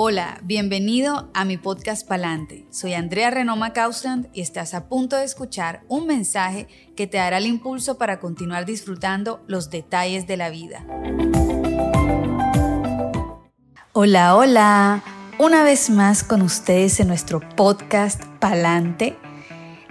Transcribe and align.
Hola, 0.00 0.38
bienvenido 0.44 1.28
a 1.34 1.44
mi 1.44 1.56
podcast 1.56 2.06
Palante. 2.06 2.68
Soy 2.70 2.94
Andrea 2.94 3.30
Renoma 3.30 3.72
Causland 3.72 4.28
y 4.32 4.42
estás 4.42 4.72
a 4.72 4.88
punto 4.88 5.16
de 5.16 5.24
escuchar 5.24 5.82
un 5.88 6.06
mensaje 6.06 6.68
que 6.94 7.08
te 7.08 7.16
dará 7.18 7.38
el 7.38 7.46
impulso 7.46 7.98
para 7.98 8.20
continuar 8.20 8.64
disfrutando 8.64 9.42
los 9.48 9.70
detalles 9.70 10.28
de 10.28 10.36
la 10.36 10.50
vida. 10.50 10.86
Hola, 13.92 14.36
hola. 14.36 15.02
Una 15.40 15.64
vez 15.64 15.90
más 15.90 16.22
con 16.22 16.42
ustedes 16.42 17.00
en 17.00 17.08
nuestro 17.08 17.40
podcast 17.56 18.22
Palante. 18.38 19.18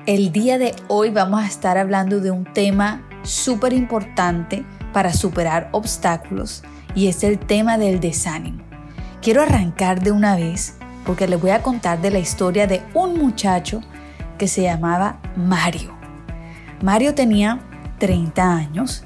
El 0.06 0.32
día 0.32 0.58
de 0.58 0.74
hoy 0.88 1.10
vamos 1.10 1.44
a 1.44 1.48
estar 1.48 1.78
hablando 1.78 2.22
de 2.22 2.32
un 2.32 2.46
tema 2.54 3.06
súper 3.24 3.74
importante 3.74 4.64
para 4.94 5.12
superar 5.12 5.68
obstáculos 5.74 6.64
y 6.96 7.08
es 7.08 7.26
el 7.26 7.38
tema 7.38 7.78
del 7.78 8.00
desánimo. 8.00 8.67
Quiero 9.22 9.42
arrancar 9.42 10.02
de 10.02 10.12
una 10.12 10.36
vez 10.36 10.76
porque 11.06 11.28
les 11.28 11.40
voy 11.40 11.52
a 11.52 11.64
contar 11.64 12.02
de 12.02 12.12
la 12.12 12.20
historia 12.20 12.68
de 12.68 12.82
un 12.94 13.18
muchacho 13.18 13.82
que 14.38 14.48
se 14.48 14.64
llamaba 14.64 15.18
Mario. 15.36 15.96
Mario 16.82 17.16
tenía 17.16 17.60
30 18.00 18.56
años 18.56 19.04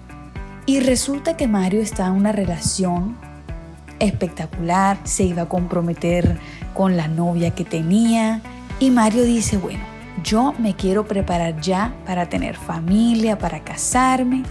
y 0.66 0.80
resulta 0.82 1.38
que 1.38 1.48
Mario 1.48 1.82
estaba 1.82 2.10
en 2.10 2.16
una 2.16 2.32
relación 2.32 3.18
espectacular, 4.00 4.98
se 5.04 5.24
iba 5.24 5.44
a 5.44 5.50
comprometer 5.50 6.38
con 6.74 6.98
la 6.98 7.08
novia 7.08 7.52
que 7.52 7.64
tenía 7.64 8.42
y 8.80 8.90
Mario 8.90 9.24
dice, 9.24 9.58
bueno, 9.58 9.84
yo 10.24 10.54
me 10.60 10.76
quiero 10.76 11.06
preparar 11.06 11.62
ya 11.62 11.94
para 12.06 12.28
tener 12.28 12.56
familia, 12.56 13.38
para 13.38 13.64
casarme. 13.64 14.44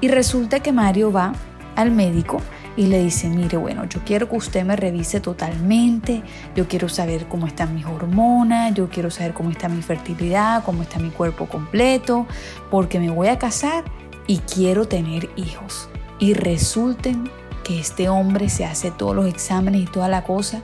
Y 0.00 0.08
resulta 0.08 0.60
que 0.60 0.72
Mario 0.72 1.12
va 1.12 1.32
al 1.76 1.90
médico 1.90 2.40
y 2.76 2.86
le 2.86 3.02
dice, 3.02 3.28
mire, 3.28 3.56
bueno, 3.56 3.84
yo 3.84 4.00
quiero 4.04 4.28
que 4.28 4.36
usted 4.36 4.64
me 4.64 4.76
revise 4.76 5.20
totalmente, 5.20 6.22
yo 6.56 6.66
quiero 6.68 6.88
saber 6.88 7.26
cómo 7.26 7.46
están 7.46 7.74
mis 7.74 7.84
hormonas, 7.84 8.74
yo 8.74 8.88
quiero 8.88 9.10
saber 9.10 9.34
cómo 9.34 9.50
está 9.50 9.68
mi 9.68 9.82
fertilidad, 9.82 10.64
cómo 10.64 10.82
está 10.82 10.98
mi 10.98 11.10
cuerpo 11.10 11.46
completo, 11.46 12.26
porque 12.70 12.98
me 12.98 13.10
voy 13.10 13.28
a 13.28 13.38
casar 13.38 13.84
y 14.26 14.38
quiero 14.38 14.86
tener 14.86 15.28
hijos. 15.36 15.88
Y 16.18 16.34
resulten 16.34 17.30
que 17.64 17.78
este 17.78 18.08
hombre 18.08 18.48
se 18.48 18.64
hace 18.64 18.90
todos 18.90 19.14
los 19.14 19.26
exámenes 19.26 19.82
y 19.82 19.86
toda 19.86 20.08
la 20.08 20.24
cosa 20.24 20.62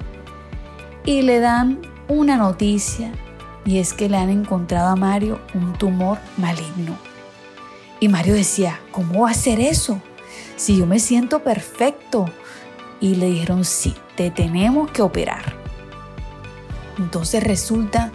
y 1.04 1.22
le 1.22 1.40
dan 1.40 1.80
una 2.08 2.36
noticia 2.36 3.12
y 3.64 3.78
es 3.78 3.92
que 3.92 4.08
le 4.08 4.16
han 4.16 4.30
encontrado 4.30 4.88
a 4.88 4.96
Mario 4.96 5.40
un 5.54 5.72
tumor 5.74 6.18
maligno. 6.36 6.96
Y 8.00 8.08
Mario 8.08 8.34
decía, 8.34 8.80
¿cómo 8.92 9.22
va 9.22 9.30
a 9.30 9.34
ser 9.34 9.60
eso? 9.60 10.00
Si 10.58 10.76
yo 10.76 10.84
me 10.84 10.98
siento 10.98 11.42
perfecto. 11.42 12.26
Y 13.00 13.14
le 13.14 13.26
dijeron, 13.26 13.64
sí, 13.64 13.94
te 14.16 14.30
tenemos 14.30 14.90
que 14.90 15.02
operar. 15.02 15.54
Entonces 16.98 17.42
resulta 17.42 18.10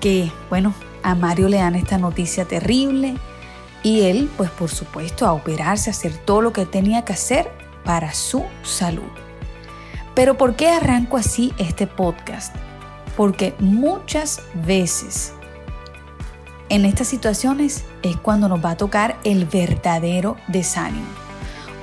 que, 0.00 0.30
bueno, 0.48 0.72
a 1.02 1.16
Mario 1.16 1.48
le 1.48 1.58
dan 1.58 1.74
esta 1.74 1.98
noticia 1.98 2.44
terrible 2.44 3.16
y 3.82 4.02
él, 4.02 4.30
pues 4.36 4.48
por 4.50 4.70
supuesto, 4.70 5.26
a 5.26 5.32
operarse, 5.32 5.90
a 5.90 5.92
hacer 5.92 6.16
todo 6.16 6.40
lo 6.40 6.52
que 6.52 6.66
tenía 6.66 7.04
que 7.04 7.14
hacer 7.14 7.50
para 7.84 8.14
su 8.14 8.44
salud. 8.62 9.10
Pero 10.14 10.38
¿por 10.38 10.54
qué 10.54 10.70
arranco 10.70 11.16
así 11.16 11.52
este 11.58 11.88
podcast? 11.88 12.54
Porque 13.16 13.54
muchas 13.58 14.40
veces 14.54 15.32
en 16.68 16.84
estas 16.84 17.08
situaciones 17.08 17.84
es 18.02 18.16
cuando 18.16 18.48
nos 18.48 18.64
va 18.64 18.70
a 18.70 18.76
tocar 18.76 19.18
el 19.24 19.46
verdadero 19.46 20.36
desánimo. 20.46 21.21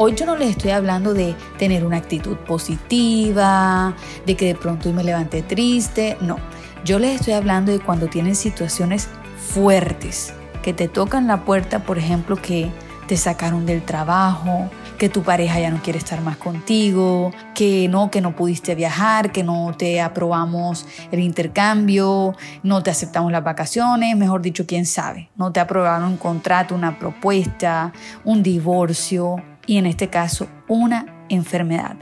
Hoy 0.01 0.15
yo 0.15 0.25
no 0.25 0.37
les 0.37 0.51
estoy 0.51 0.71
hablando 0.71 1.13
de 1.13 1.35
tener 1.57 1.85
una 1.85 1.97
actitud 1.97 2.37
positiva, 2.37 3.93
de 4.25 4.37
que 4.37 4.45
de 4.45 4.55
pronto 4.55 4.93
me 4.93 5.03
levanté 5.03 5.41
triste, 5.41 6.15
no. 6.21 6.37
Yo 6.85 6.99
les 6.99 7.19
estoy 7.19 7.33
hablando 7.33 7.73
de 7.73 7.81
cuando 7.81 8.07
tienen 8.07 8.37
situaciones 8.37 9.09
fuertes, 9.35 10.33
que 10.63 10.71
te 10.71 10.87
tocan 10.87 11.27
la 11.27 11.43
puerta, 11.43 11.83
por 11.83 11.97
ejemplo, 11.97 12.37
que 12.37 12.71
te 13.09 13.17
sacaron 13.17 13.65
del 13.65 13.83
trabajo, 13.83 14.69
que 14.97 15.09
tu 15.09 15.23
pareja 15.23 15.59
ya 15.59 15.69
no 15.69 15.81
quiere 15.81 15.99
estar 15.99 16.21
más 16.21 16.37
contigo, 16.37 17.31
que 17.53 17.89
no, 17.89 18.09
que 18.09 18.21
no 18.21 18.37
pudiste 18.37 18.75
viajar, 18.75 19.33
que 19.33 19.43
no 19.43 19.73
te 19.77 19.99
aprobamos 19.99 20.85
el 21.11 21.19
intercambio, 21.19 22.37
no 22.63 22.83
te 22.83 22.89
aceptamos 22.89 23.33
las 23.33 23.43
vacaciones, 23.43 24.15
mejor 24.15 24.41
dicho, 24.41 24.65
quién 24.65 24.85
sabe, 24.85 25.29
no 25.35 25.51
te 25.51 25.59
aprobaron 25.59 26.07
un 26.07 26.17
contrato, 26.17 26.73
una 26.73 26.97
propuesta, 26.97 27.91
un 28.23 28.41
divorcio, 28.43 29.43
y 29.69 29.77
en 29.77 29.85
este 29.85 30.09
caso 30.09 30.47
una 30.67 31.05
enfermedad. 31.29 31.95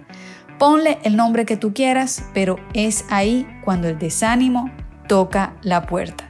Ponle 0.57 0.99
el 1.03 1.17
nombre 1.17 1.45
que 1.45 1.57
tú 1.57 1.73
quieras, 1.73 2.23
pero 2.33 2.55
es 2.73 3.03
ahí 3.09 3.45
cuando 3.65 3.89
el 3.89 3.99
desánimo 3.99 4.71
toca 5.09 5.53
la 5.63 5.85
puerta. 5.85 6.29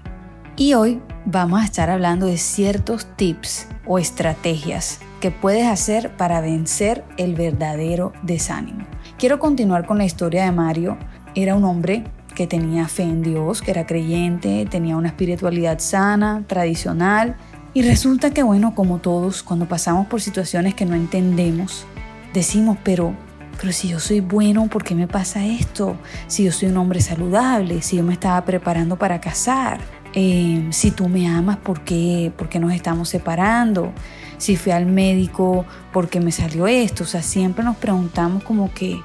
Y 0.55 0.73
hoy 0.73 0.99
vamos 1.25 1.61
a 1.61 1.65
estar 1.65 1.91
hablando 1.91 2.25
de 2.25 2.37
ciertos 2.37 3.05
tips 3.17 3.67
o 3.85 3.99
estrategias 3.99 4.99
que 5.21 5.29
puedes 5.29 5.67
hacer 5.67 6.17
para 6.17 6.41
vencer 6.41 7.05
el 7.17 7.35
verdadero 7.35 8.13
desánimo. 8.23 8.87
Quiero 9.19 9.37
continuar 9.37 9.85
con 9.85 9.99
la 9.99 10.05
historia 10.05 10.43
de 10.43 10.51
Mario. 10.51 10.97
Era 11.35 11.53
un 11.53 11.65
hombre 11.65 12.03
que 12.33 12.47
tenía 12.47 12.87
fe 12.87 13.03
en 13.03 13.21
Dios, 13.21 13.61
que 13.61 13.69
era 13.69 13.85
creyente, 13.85 14.65
tenía 14.65 14.97
una 14.97 15.09
espiritualidad 15.09 15.77
sana, 15.77 16.45
tradicional, 16.47 17.35
y 17.73 17.81
resulta 17.83 18.31
que, 18.31 18.43
bueno, 18.43 18.73
como 18.73 18.99
todos, 18.99 19.43
cuando 19.43 19.67
pasamos 19.67 20.07
por 20.07 20.21
situaciones 20.21 20.73
que 20.73 20.85
no 20.85 20.95
entendemos, 20.95 21.85
decimos, 22.33 22.77
pero, 22.83 23.13
pero 23.59 23.71
si 23.71 23.89
yo 23.89 23.99
soy 23.99 24.19
bueno, 24.19 24.67
¿por 24.67 24.83
qué 24.83 24.95
me 24.95 25.07
pasa 25.07 25.45
esto? 25.45 25.95
Si 26.27 26.43
yo 26.43 26.51
soy 26.51 26.69
un 26.69 26.77
hombre 26.77 27.01
saludable, 27.01 27.81
si 27.81 27.97
yo 27.97 28.03
me 28.03 28.13
estaba 28.13 28.43
preparando 28.45 28.95
para 28.97 29.21
casar, 29.21 29.79
em, 30.13 30.71
si 30.71 30.91
tú 30.91 31.07
me 31.09 31.27
amas, 31.27 31.57
¿por 31.57 31.81
qué? 31.81 32.31
¿por 32.35 32.49
qué 32.49 32.59
nos 32.59 32.73
estamos 32.73 33.09
separando? 33.09 33.93
Si 34.37 34.55
fui 34.55 34.71
al 34.71 34.85
médico, 34.85 35.65
¿por 35.91 36.09
qué 36.09 36.19
me 36.19 36.31
salió 36.31 36.67
esto? 36.67 37.03
O 37.03 37.07
sea, 37.07 37.21
siempre 37.21 37.63
nos 37.63 37.77
preguntamos 37.77 38.43
como 38.43 38.73
que, 38.73 38.99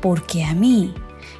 ¿por 0.00 0.26
qué 0.26 0.44
a 0.44 0.54
mí? 0.54 0.94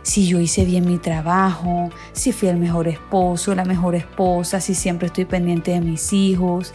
Si 0.08 0.26
yo 0.26 0.40
hice 0.40 0.64
bien 0.64 0.86
mi 0.86 0.96
trabajo, 0.96 1.90
si 2.14 2.32
fui 2.32 2.48
el 2.48 2.56
mejor 2.56 2.88
esposo, 2.88 3.54
la 3.54 3.66
mejor 3.66 3.94
esposa, 3.94 4.58
si 4.58 4.74
siempre 4.74 5.08
estoy 5.08 5.26
pendiente 5.26 5.72
de 5.72 5.82
mis 5.82 6.14
hijos, 6.14 6.72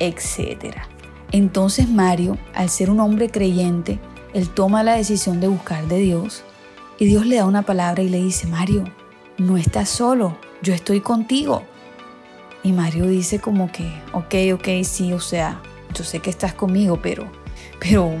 etc. 0.00 0.74
Entonces 1.30 1.88
Mario, 1.88 2.36
al 2.52 2.68
ser 2.68 2.90
un 2.90 2.98
hombre 2.98 3.30
creyente, 3.30 4.00
él 4.34 4.48
toma 4.48 4.82
la 4.82 4.96
decisión 4.96 5.38
de 5.38 5.46
buscar 5.46 5.86
de 5.86 5.98
Dios 5.98 6.42
y 6.98 7.04
Dios 7.04 7.26
le 7.26 7.36
da 7.36 7.46
una 7.46 7.62
palabra 7.62 8.02
y 8.02 8.08
le 8.08 8.20
dice, 8.20 8.48
Mario, 8.48 8.82
no 9.38 9.56
estás 9.56 9.88
solo, 9.88 10.36
yo 10.62 10.74
estoy 10.74 11.00
contigo. 11.00 11.62
Y 12.64 12.72
Mario 12.72 13.06
dice 13.06 13.38
como 13.38 13.70
que, 13.70 13.88
ok, 14.14 14.58
ok, 14.58 14.68
sí, 14.82 15.12
o 15.12 15.20
sea, 15.20 15.62
yo 15.94 16.02
sé 16.02 16.18
que 16.18 16.30
estás 16.30 16.54
conmigo, 16.54 16.98
pero 17.00 17.30
pero, 17.82 18.12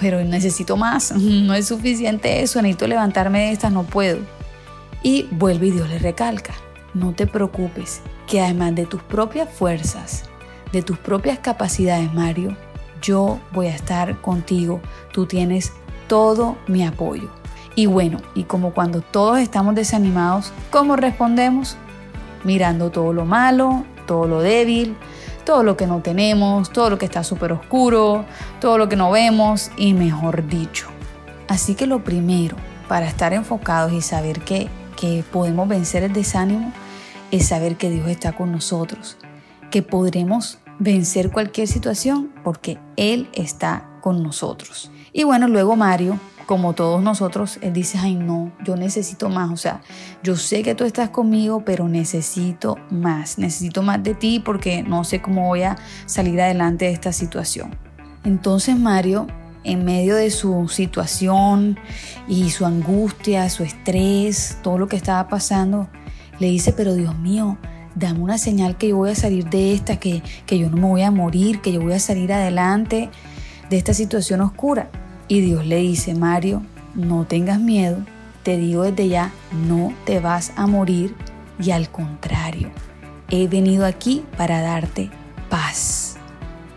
pero, 0.00 0.22
necesito 0.22 0.76
más, 0.76 1.12
no 1.16 1.54
es 1.54 1.66
suficiente 1.66 2.42
eso, 2.42 2.62
necesito 2.62 2.86
levantarme 2.86 3.40
de 3.40 3.52
esta, 3.52 3.70
no 3.70 3.82
puedo. 3.82 4.20
Y 5.02 5.26
vuelve 5.32 5.68
y 5.68 5.70
Dios 5.72 5.88
le 5.88 5.98
recalca, 5.98 6.54
no 6.94 7.12
te 7.12 7.26
preocupes, 7.26 8.00
que 8.28 8.40
además 8.40 8.74
de 8.76 8.86
tus 8.86 9.02
propias 9.02 9.48
fuerzas, 9.48 10.24
de 10.72 10.82
tus 10.82 10.98
propias 10.98 11.40
capacidades, 11.40 12.12
Mario, 12.14 12.56
yo 13.00 13.40
voy 13.52 13.66
a 13.66 13.74
estar 13.74 14.20
contigo, 14.20 14.80
tú 15.12 15.26
tienes 15.26 15.72
todo 16.06 16.56
mi 16.68 16.84
apoyo. 16.84 17.30
Y 17.74 17.86
bueno, 17.86 18.18
y 18.34 18.44
como 18.44 18.72
cuando 18.72 19.00
todos 19.00 19.38
estamos 19.38 19.74
desanimados, 19.74 20.52
¿cómo 20.70 20.94
respondemos? 20.94 21.76
Mirando 22.44 22.90
todo 22.90 23.12
lo 23.12 23.24
malo, 23.24 23.84
todo 24.06 24.28
lo 24.28 24.40
débil, 24.42 24.94
todo 25.44 25.62
lo 25.62 25.76
que 25.76 25.86
no 25.86 26.00
tenemos, 26.00 26.70
todo 26.72 26.90
lo 26.90 26.98
que 26.98 27.06
está 27.06 27.24
súper 27.24 27.52
oscuro, 27.52 28.24
todo 28.60 28.78
lo 28.78 28.88
que 28.88 28.96
no 28.96 29.10
vemos 29.10 29.70
y 29.76 29.94
mejor 29.94 30.46
dicho. 30.46 30.88
Así 31.48 31.74
que 31.74 31.86
lo 31.86 32.04
primero 32.04 32.56
para 32.88 33.06
estar 33.06 33.32
enfocados 33.32 33.92
y 33.92 34.02
saber 34.02 34.40
que, 34.40 34.68
que 34.96 35.24
podemos 35.32 35.68
vencer 35.68 36.02
el 36.02 36.12
desánimo 36.12 36.72
es 37.30 37.48
saber 37.48 37.76
que 37.76 37.90
Dios 37.90 38.08
está 38.08 38.32
con 38.32 38.52
nosotros, 38.52 39.16
que 39.70 39.82
podremos 39.82 40.58
vencer 40.78 41.30
cualquier 41.30 41.68
situación 41.68 42.32
porque 42.44 42.78
Él 42.96 43.28
está 43.32 43.88
con 44.00 44.22
nosotros. 44.22 44.90
Y 45.12 45.24
bueno, 45.24 45.48
luego 45.48 45.76
Mario 45.76 46.18
como 46.52 46.74
todos 46.74 47.02
nosotros, 47.02 47.58
Él 47.62 47.72
dice, 47.72 47.96
ay 47.96 48.14
no, 48.14 48.52
yo 48.62 48.76
necesito 48.76 49.30
más, 49.30 49.50
o 49.50 49.56
sea, 49.56 49.80
yo 50.22 50.36
sé 50.36 50.62
que 50.62 50.74
tú 50.74 50.84
estás 50.84 51.08
conmigo, 51.08 51.62
pero 51.64 51.88
necesito 51.88 52.76
más, 52.90 53.38
necesito 53.38 53.82
más 53.82 54.02
de 54.02 54.12
ti 54.12 54.38
porque 54.38 54.82
no 54.82 55.02
sé 55.04 55.22
cómo 55.22 55.46
voy 55.46 55.62
a 55.62 55.78
salir 56.04 56.38
adelante 56.42 56.84
de 56.84 56.90
esta 56.90 57.10
situación. 57.10 57.74
Entonces 58.22 58.78
Mario, 58.78 59.28
en 59.64 59.86
medio 59.86 60.14
de 60.14 60.30
su 60.30 60.68
situación 60.68 61.78
y 62.28 62.50
su 62.50 62.66
angustia, 62.66 63.48
su 63.48 63.62
estrés, 63.62 64.58
todo 64.62 64.76
lo 64.76 64.88
que 64.88 64.96
estaba 64.96 65.28
pasando, 65.28 65.88
le 66.38 66.48
dice, 66.48 66.74
pero 66.74 66.92
Dios 66.92 67.18
mío, 67.18 67.56
dame 67.94 68.20
una 68.20 68.36
señal 68.36 68.76
que 68.76 68.88
yo 68.88 68.98
voy 68.98 69.12
a 69.12 69.14
salir 69.14 69.48
de 69.48 69.72
esta, 69.72 69.96
que, 69.98 70.22
que 70.44 70.58
yo 70.58 70.68
no 70.68 70.76
me 70.76 70.86
voy 70.86 71.02
a 71.02 71.10
morir, 71.10 71.62
que 71.62 71.72
yo 71.72 71.80
voy 71.80 71.94
a 71.94 71.98
salir 71.98 72.30
adelante 72.30 73.08
de 73.70 73.78
esta 73.78 73.94
situación 73.94 74.42
oscura. 74.42 74.90
Y 75.32 75.40
Dios 75.40 75.64
le 75.64 75.78
dice, 75.78 76.14
Mario, 76.14 76.60
no 76.94 77.24
tengas 77.24 77.58
miedo, 77.58 78.04
te 78.42 78.58
digo 78.58 78.82
desde 78.82 79.08
ya, 79.08 79.32
no 79.66 79.94
te 80.04 80.20
vas 80.20 80.52
a 80.56 80.66
morir 80.66 81.14
y 81.58 81.70
al 81.70 81.90
contrario, 81.90 82.70
he 83.30 83.48
venido 83.48 83.86
aquí 83.86 84.26
para 84.36 84.60
darte 84.60 85.08
paz. 85.48 86.18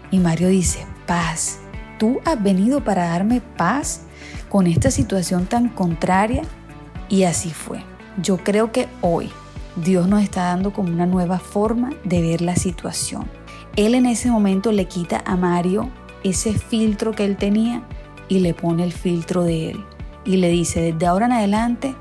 Y 0.10 0.19
Mario 0.19 0.48
dice, 0.48 0.86
paz. 1.06 1.60
¿Tú 2.00 2.22
has 2.24 2.42
venido 2.42 2.81
para 2.81 3.10
darme 3.10 3.42
paz 3.42 4.04
con 4.48 4.68
esta 4.68 4.90
situación 4.90 5.48
tan 5.48 5.68
contraria? 5.68 6.44
Y 7.10 7.24
así 7.24 7.50
fue. 7.50 7.84
Yo 8.22 8.38
creo 8.38 8.72
que 8.72 8.88
hoy 9.01 9.31
Dios 9.75 10.08
nos 10.08 10.24
está 10.24 10.46
dando 10.46 10.72
como 10.72 10.94
una 10.94 11.06
nueva 11.06 11.40
forma 11.40 11.90
de 12.06 12.22
ver 12.22 12.40
la 12.40 12.56
situación. 12.56 13.25
Él 13.75 13.96
en 13.96 14.06
ese 14.06 14.31
momento 14.31 14.72
le 14.72 14.86
quita 14.86 15.22
a 15.25 15.36
Mario 15.36 15.90
ese 16.24 16.54
filtro 16.54 17.12
que 17.12 17.25
él 17.25 17.36
tenía 17.36 17.84
y 18.27 18.39
le 18.39 18.54
pone 18.54 18.83
el 18.83 18.94
filtro 18.94 19.44
de 19.44 19.72
él. 19.72 19.86
Y 20.24 20.38
le 20.38 20.50
dice, 20.50 20.81
desde 20.81 21.06
ahora 21.06 21.27
en 21.27 21.33
adelante, 21.33 21.95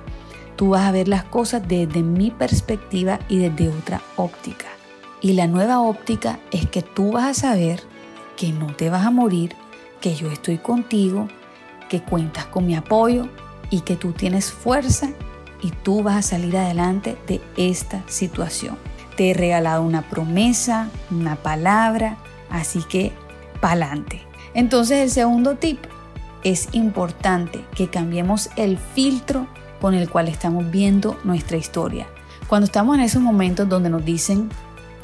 tú 0.57 0.71
vas 0.71 0.87
a 0.87 0.93
ver 0.93 1.09
las 1.09 1.25
cosas 1.25 1.63
desde 1.67 2.03
mi 2.03 2.31
perspectiva 2.31 3.19
y 3.29 3.39
desde 3.39 3.69
otra 3.69 4.01
óptica. 4.17 4.67
Y 5.21 5.33
la 5.33 5.47
nueva 5.47 5.81
óptica 5.81 6.39
es 6.51 6.67
que 6.69 6.83
tú 6.83 7.13
vas 7.13 7.25
a 7.25 7.49
saber 7.49 7.83
que 8.37 8.53
no 8.53 8.67
te 8.75 8.91
vas 8.91 9.07
a 9.07 9.11
morir, 9.11 9.55
que 10.01 10.15
yo 10.15 10.31
estoy 10.31 10.59
contigo, 10.59 11.29
que 11.89 12.03
cuentas 12.03 12.47
con 12.47 12.67
mi 12.67 12.75
apoyo 12.75 13.29
y 13.71 13.81
que 13.81 13.97
tú 13.97 14.13
tienes 14.13 14.53
fuerza 14.53 15.11
y 15.63 15.71
tú 15.71 16.03
vas 16.03 16.17
a 16.17 16.23
salir 16.23 16.57
adelante 16.57 17.17
de 17.27 17.41
esta 17.57 18.03
situación. 18.07 18.77
Te 19.17 19.31
he 19.31 19.35
regalado 19.35 19.83
una 19.83 20.03
promesa, 20.03 20.91
una 21.11 21.37
palabra, 21.37 22.19
así 22.51 22.83
que 22.83 23.13
pa'lante. 23.61 24.23
Entonces 24.53 24.99
el 24.99 25.11
segundo 25.11 25.57
tip 25.57 25.79
es 26.45 26.69
importante 26.73 27.65
que 27.75 27.89
cambiemos 27.89 28.51
el 28.57 28.79
filtro 28.79 29.47
con 29.81 29.95
el 29.95 30.09
cual 30.09 30.29
estamos 30.29 30.71
viendo 30.71 31.19
nuestra 31.25 31.57
historia. 31.57 32.07
Cuando 32.47 32.67
estamos 32.67 32.97
en 32.97 33.03
esos 33.03 33.23
momentos 33.23 33.69
donde 33.69 33.91
nos 33.91 34.05
dicen 34.05 34.51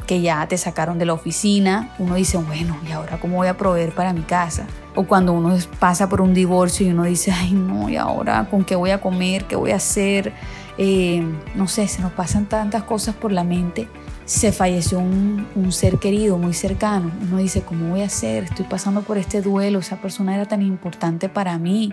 que 0.06 0.20
ya 0.20 0.46
te 0.46 0.58
sacaron 0.58 0.98
de 0.98 1.06
la 1.06 1.14
oficina, 1.14 1.94
uno 1.98 2.14
dice, 2.14 2.37
bueno, 2.37 2.76
¿y 2.87 2.92
ahora 2.92 3.19
cómo 3.19 3.37
voy 3.37 3.48
a 3.48 3.56
proveer 3.56 3.94
para 3.94 4.12
mi 4.12 4.22
casa? 4.22 4.66
O 4.94 5.04
cuando 5.04 5.32
uno 5.32 5.56
pasa 5.78 6.08
por 6.08 6.20
un 6.20 6.34
divorcio 6.34 6.87
y 6.87 6.90
uno 6.90 7.04
dice, 7.04 7.32
ay 7.32 7.52
no, 7.52 7.88
¿y 7.88 7.96
ahora 7.96 8.46
con 8.50 8.64
qué 8.64 8.76
voy 8.76 8.90
a 8.90 9.00
comer? 9.00 9.44
¿Qué 9.44 9.56
voy 9.56 9.70
a 9.70 9.76
hacer? 9.76 10.32
Eh, 10.78 11.22
no 11.54 11.69
sé, 11.69 11.86
se 11.88 12.02
nos 12.02 12.12
pasan 12.12 12.46
tantas 12.46 12.82
cosas 12.82 13.14
por 13.14 13.32
la 13.32 13.44
mente. 13.44 13.88
Se 14.31 14.53
falleció 14.53 15.00
un, 15.00 15.73
ser 15.73 15.99
querido 15.99 16.38
muy 16.38 16.55
cercano. 16.55 17.11
Uno 17.21 17.38
dice, 17.38 17.62
¿cómo 17.62 17.88
voy 17.88 18.03
a 18.03 18.06
hacer? 18.06 18.44
Estoy 18.44 18.65
pasando 18.65 19.03
por 19.03 19.19
este 19.19 19.43
duelo, 19.43 19.81
esa 19.81 20.00
persona 20.00 20.37
era 20.37 20.47
tan 20.47 20.62
importante 20.62 21.29
para 21.29 21.59
mí. 21.59 21.93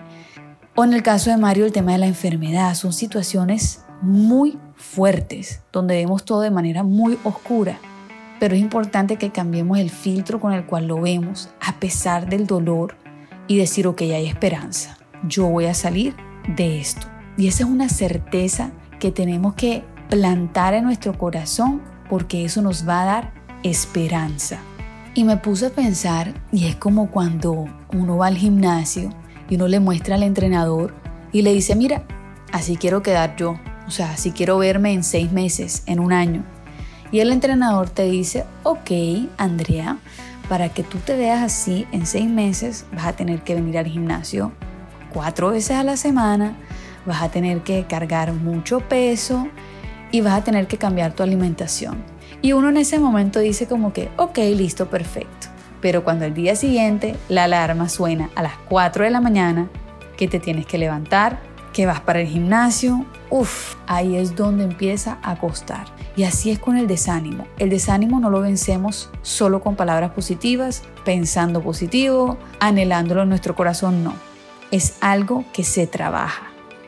O 0.75 0.83
en 0.83 0.93
el 0.93 1.01
caso 1.01 1.31
de 1.31 1.37
Mario, 1.37 1.65
el 1.65 1.71
tema 1.71 1.93
de 1.93 1.97
la 1.97 2.05
enfermedad. 2.05 2.75
Son 2.75 2.93
situaciones 2.93 3.83
muy 4.03 4.59
fuertes, 4.75 5.63
donde 5.73 5.95
vemos 5.95 6.25
todo 6.25 6.41
de 6.41 6.51
manera 6.51 6.83
muy 6.83 7.17
oscura. 7.23 7.79
Pero 8.39 8.53
es 8.53 8.61
importante 8.61 9.15
que 9.15 9.31
cambiemos 9.31 9.79
el 9.79 9.89
filtro 9.89 10.39
con 10.39 10.53
el 10.53 10.67
cual 10.67 10.85
lo 10.85 11.01
vemos, 11.01 11.49
a 11.59 11.79
pesar 11.79 12.29
del 12.29 12.45
dolor, 12.45 12.97
y 13.47 13.57
decir, 13.57 13.87
ok, 13.87 14.01
hay 14.01 14.27
esperanza. 14.27 14.99
Yo 15.23 15.47
voy 15.47 15.65
a 15.65 15.73
salir 15.73 16.15
de 16.55 16.79
esto. 16.79 17.07
Y 17.35 17.47
esa 17.47 17.63
es 17.63 17.69
una 17.71 17.89
certeza 17.89 18.69
que 18.99 19.11
tenemos 19.11 19.55
que 19.55 19.83
plantar 20.11 20.75
en 20.75 20.83
nuestro 20.83 21.17
corazón 21.17 21.96
porque 22.09 22.45
eso 22.45 22.61
nos 22.61 22.87
va 22.87 23.01
a 23.01 23.05
dar 23.05 23.33
esperanza. 23.63 24.59
Y 25.13 25.23
me 25.23 25.37
puse 25.37 25.67
a 25.67 25.69
pensar, 25.71 26.33
y 26.51 26.67
es 26.67 26.75
como 26.75 27.09
cuando 27.09 27.65
uno 27.91 28.17
va 28.17 28.27
al 28.27 28.37
gimnasio 28.37 29.09
y 29.49 29.55
uno 29.55 29.67
le 29.67 29.79
muestra 29.79 30.15
al 30.15 30.23
entrenador 30.23 30.93
y 31.31 31.41
le 31.41 31.53
dice, 31.53 31.75
mira, 31.75 32.03
así 32.51 32.77
quiero 32.77 33.01
quedar 33.01 33.35
yo, 33.35 33.59
o 33.87 33.91
sea, 33.91 34.11
así 34.11 34.31
quiero 34.31 34.57
verme 34.57 34.93
en 34.93 35.03
seis 35.03 35.31
meses, 35.31 35.83
en 35.85 35.99
un 35.99 36.13
año. 36.13 36.43
Y 37.11 37.21
el 37.21 37.31
entrenador 37.31 37.89
te 37.89 38.03
dice, 38.03 38.45
ok, 38.63 38.91
Andrea, 39.37 39.97
para 40.49 40.69
que 40.69 40.83
tú 40.83 40.97
te 40.99 41.17
veas 41.17 41.41
así 41.41 41.87
en 41.91 42.05
seis 42.05 42.29
meses, 42.29 42.85
vas 42.93 43.05
a 43.07 43.13
tener 43.13 43.41
que 43.43 43.55
venir 43.55 43.77
al 43.77 43.87
gimnasio 43.87 44.51
cuatro 45.11 45.49
veces 45.49 45.77
a 45.77 45.83
la 45.83 45.97
semana, 45.97 46.55
vas 47.05 47.21
a 47.21 47.29
tener 47.29 47.61
que 47.61 47.85
cargar 47.87 48.33
mucho 48.33 48.81
peso 48.81 49.47
y 50.11 50.21
vas 50.21 50.33
a 50.33 50.43
tener 50.43 50.67
que 50.67 50.77
cambiar 50.77 51.13
tu 51.13 51.23
alimentación. 51.23 52.03
Y 52.41 52.53
uno 52.53 52.69
en 52.69 52.77
ese 52.77 52.99
momento 52.99 53.39
dice 53.39 53.67
como 53.67 53.93
que, 53.93 54.09
ok, 54.17 54.37
listo, 54.55 54.89
perfecto. 54.89 55.47
Pero 55.81 56.03
cuando 56.03 56.25
el 56.25 56.33
día 56.33 56.55
siguiente 56.55 57.15
la 57.29 57.45
alarma 57.45 57.89
suena 57.89 58.29
a 58.35 58.43
las 58.43 58.57
4 58.69 59.05
de 59.05 59.11
la 59.11 59.21
mañana, 59.21 59.69
que 60.17 60.27
te 60.27 60.39
tienes 60.39 60.65
que 60.65 60.77
levantar, 60.77 61.39
que 61.73 61.85
vas 61.85 62.01
para 62.01 62.21
el 62.21 62.27
gimnasio, 62.27 63.05
uff, 63.29 63.75
ahí 63.85 64.15
es 64.15 64.35
donde 64.35 64.63
empieza 64.63 65.19
a 65.21 65.35
costar. 65.37 65.85
Y 66.15 66.23
así 66.23 66.49
es 66.49 66.57
con 66.57 66.75
el 66.75 66.87
desánimo. 66.87 67.45
El 67.59 67.69
desánimo 67.69 68.19
no 68.19 68.31
lo 68.31 68.41
vencemos 68.41 69.11
solo 69.21 69.61
con 69.61 69.75
palabras 69.75 70.11
positivas, 70.11 70.81
pensando 71.05 71.61
positivo, 71.61 72.37
anhelándolo 72.59 73.21
en 73.21 73.29
nuestro 73.29 73.55
corazón, 73.55 74.03
no. 74.03 74.13
Es 74.71 74.97
algo 75.01 75.45
que 75.53 75.63
se 75.63 75.85
trabaja. 75.85 76.46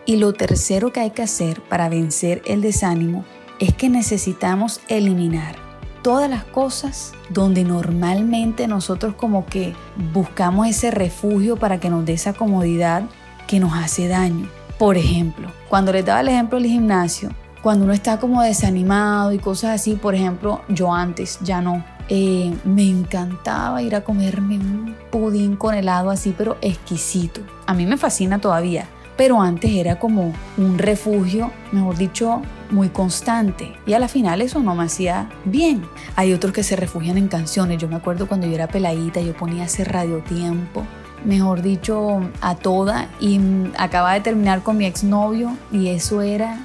Y 0.09 0.15
lo 0.15 0.33
tercero 0.33 0.91
que 0.91 1.01
hay 1.01 1.11
que 1.11 1.21
hacer 1.21 1.61
para 1.61 1.87
vencer 1.87 2.41
el 2.47 2.61
desánimo 2.61 3.25
es 3.59 3.75
que 3.75 3.89
necesitamos 3.89 4.81
eliminar 4.87 5.55
todas 6.01 6.27
las 6.27 6.45
cosas 6.45 7.13
donde 7.29 7.63
normalmente 7.63 8.67
nosotros 8.67 9.13
como 9.13 9.45
que 9.45 9.75
buscamos 10.11 10.67
ese 10.67 10.89
refugio 10.89 11.57
para 11.57 11.79
que 11.79 11.91
nos 11.91 12.05
dé 12.05 12.13
esa 12.13 12.33
comodidad 12.33 13.03
que 13.45 13.59
nos 13.59 13.75
hace 13.75 14.07
daño. 14.07 14.49
Por 14.79 14.97
ejemplo, 14.97 15.51
cuando 15.69 15.93
les 15.93 16.03
daba 16.03 16.21
el 16.21 16.29
ejemplo 16.29 16.57
del 16.57 16.71
gimnasio, 16.71 17.29
cuando 17.61 17.85
uno 17.85 17.93
está 17.93 18.19
como 18.19 18.41
desanimado 18.41 19.31
y 19.31 19.37
cosas 19.37 19.79
así, 19.79 19.93
por 19.93 20.15
ejemplo, 20.15 20.61
yo 20.69 20.91
antes 20.91 21.37
ya 21.43 21.61
no. 21.61 21.85
Eh, 22.11 22.51
me 22.63 22.89
encantaba 22.89 23.83
ir 23.83 23.93
a 23.93 24.03
comerme 24.03 24.57
un 24.57 24.95
pudín 25.11 25.55
con 25.55 25.75
helado 25.75 26.09
así, 26.09 26.33
pero 26.35 26.57
exquisito. 26.61 27.41
A 27.67 27.75
mí 27.75 27.85
me 27.85 27.97
fascina 27.97 28.39
todavía, 28.39 28.87
pero 29.19 29.41
antes 29.41 29.71
era 29.71 29.99
como 29.99 30.31
un 30.57 30.77
refugio, 30.77 31.51
mejor 31.73 31.97
dicho, 31.97 32.41
muy 32.71 32.87
constante 32.87 33.73
y 33.85 33.91
a 33.91 33.99
la 33.99 34.07
final 34.07 34.41
eso 34.41 34.61
no 34.61 34.75
me 34.75 34.85
hacía 34.85 35.27
bien. 35.43 35.83
Hay 36.15 36.31
otros 36.31 36.53
que 36.53 36.63
se 36.63 36.77
refugian 36.77 37.17
en 37.17 37.27
canciones. 37.27 37.79
Yo 37.79 37.89
me 37.89 37.97
acuerdo 37.97 38.29
cuando 38.29 38.47
yo 38.47 38.55
era 38.55 38.69
peladita, 38.69 39.19
yo 39.19 39.35
ponía 39.35 39.65
ese 39.65 39.83
radiotiempo, 39.83 40.85
mejor 41.25 41.61
dicho, 41.61 42.21
a 42.39 42.55
toda 42.55 43.09
y 43.19 43.41
acababa 43.77 44.13
de 44.13 44.21
terminar 44.21 44.63
con 44.63 44.77
mi 44.77 44.85
exnovio 44.85 45.57
y 45.69 45.89
eso 45.89 46.21
era, 46.21 46.57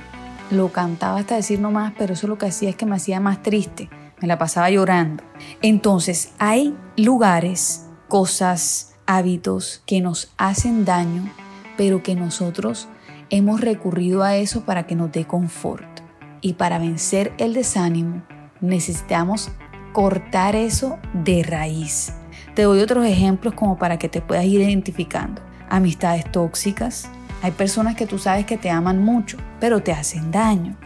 lo 0.52 0.69
cantaba 0.71 1.19
hasta 1.19 1.35
decir 1.35 1.59
no 1.59 1.73
más, 1.73 1.93
pero 1.99 2.12
eso 2.14 2.28
lo 2.28 2.38
que 2.38 2.47
hacía 2.47 2.71
es 2.71 2.76
que 2.76 2.87
me 2.87 2.95
hacía 2.95 3.19
más 3.19 3.43
triste, 3.43 3.90
me 4.21 4.28
la 4.28 4.38
pasaba 4.38 4.71
llorando. 4.71 5.25
Entonces 5.61 6.31
hay 6.38 6.76
lugares, 6.97 7.87
cosas, 8.07 8.95
hábitos 9.07 9.83
que 9.87 10.00
nos 10.00 10.31
hacen 10.38 10.85
daño 10.85 11.28
pero 11.76 12.02
que 12.02 12.14
nosotros 12.14 12.88
hemos 13.31 13.61
recurrido 13.61 14.23
a 14.23 14.37
eso 14.37 14.64
para 14.64 14.87
que 14.87 14.95
nos 14.95 15.12
dé 15.12 15.25
confort. 15.25 16.00
Y 16.40 16.54
para 16.54 16.78
vencer 16.78 17.33
el 17.38 17.54
desánimo 17.54 18.23
necesitamos 18.61 19.50
cortar 19.93 20.57
eso 20.57 20.99
de 21.12 21.43
raíz. 21.43 22.12
Te 22.54 22.62
doy 22.62 22.81
otros 22.81 23.07
ejemplos 23.07 23.54
como 23.54 23.78
para 23.78 23.99
que 23.99 24.09
te 24.09 24.21
puedas 24.21 24.45
ir 24.45 24.61
identificando. 24.61 25.43
Amistades 25.69 26.31
tóxicas. 26.31 27.09
Hay 27.43 27.50
personas 27.52 27.95
que 27.95 28.07
tú 28.07 28.19
sabes 28.19 28.47
que 28.47 28.57
te 28.57 28.71
aman 28.71 29.02
mucho, 29.02 29.38
pero 29.61 29.83
te 29.83 29.93
hacen 29.93 30.31
daño. 30.31 30.76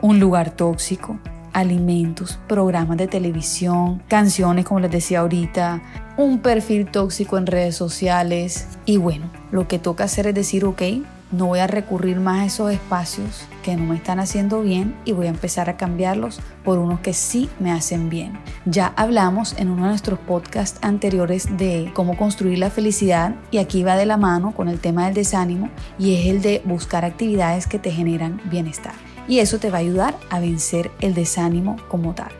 Un 0.00 0.20
lugar 0.20 0.50
tóxico, 0.50 1.18
alimentos, 1.52 2.38
programas 2.46 2.96
de 2.96 3.08
televisión, 3.08 4.02
canciones 4.08 4.64
como 4.64 4.80
les 4.80 4.90
decía 4.90 5.20
ahorita, 5.20 5.82
un 6.18 6.40
perfil 6.40 6.90
tóxico 6.90 7.38
en 7.38 7.46
redes 7.46 7.76
sociales 7.76 8.66
y 8.84 8.96
bueno, 8.96 9.30
lo 9.52 9.68
que 9.68 9.78
toca 9.78 10.02
hacer 10.02 10.26
es 10.26 10.34
decir, 10.34 10.64
ok, 10.64 10.82
no 11.30 11.46
voy 11.46 11.60
a 11.60 11.68
recurrir 11.68 12.18
más 12.18 12.40
a 12.40 12.46
esos 12.46 12.72
espacios 12.72 13.44
que 13.62 13.76
no 13.76 13.84
me 13.84 13.94
están 13.94 14.18
haciendo 14.18 14.62
bien 14.62 14.96
y 15.04 15.12
voy 15.12 15.26
a 15.26 15.30
empezar 15.30 15.70
a 15.70 15.76
cambiarlos 15.76 16.40
por 16.64 16.78
unos 16.78 16.98
que 17.00 17.12
sí 17.12 17.48
me 17.60 17.70
hacen 17.70 18.10
bien. 18.10 18.36
Ya 18.64 18.92
hablamos 18.96 19.54
en 19.58 19.70
uno 19.70 19.84
de 19.84 19.90
nuestros 19.90 20.18
podcasts 20.18 20.80
anteriores 20.82 21.56
de 21.56 21.92
cómo 21.94 22.16
construir 22.16 22.58
la 22.58 22.70
felicidad 22.70 23.36
y 23.52 23.58
aquí 23.58 23.84
va 23.84 23.94
de 23.94 24.06
la 24.06 24.16
mano 24.16 24.52
con 24.52 24.68
el 24.68 24.80
tema 24.80 25.04
del 25.04 25.14
desánimo 25.14 25.70
y 26.00 26.16
es 26.16 26.26
el 26.26 26.42
de 26.42 26.62
buscar 26.64 27.04
actividades 27.04 27.68
que 27.68 27.78
te 27.78 27.92
generan 27.92 28.40
bienestar 28.50 28.94
y 29.28 29.38
eso 29.38 29.60
te 29.60 29.70
va 29.70 29.76
a 29.76 29.82
ayudar 29.82 30.16
a 30.30 30.40
vencer 30.40 30.90
el 31.00 31.14
desánimo 31.14 31.76
como 31.86 32.16
tal. 32.16 32.32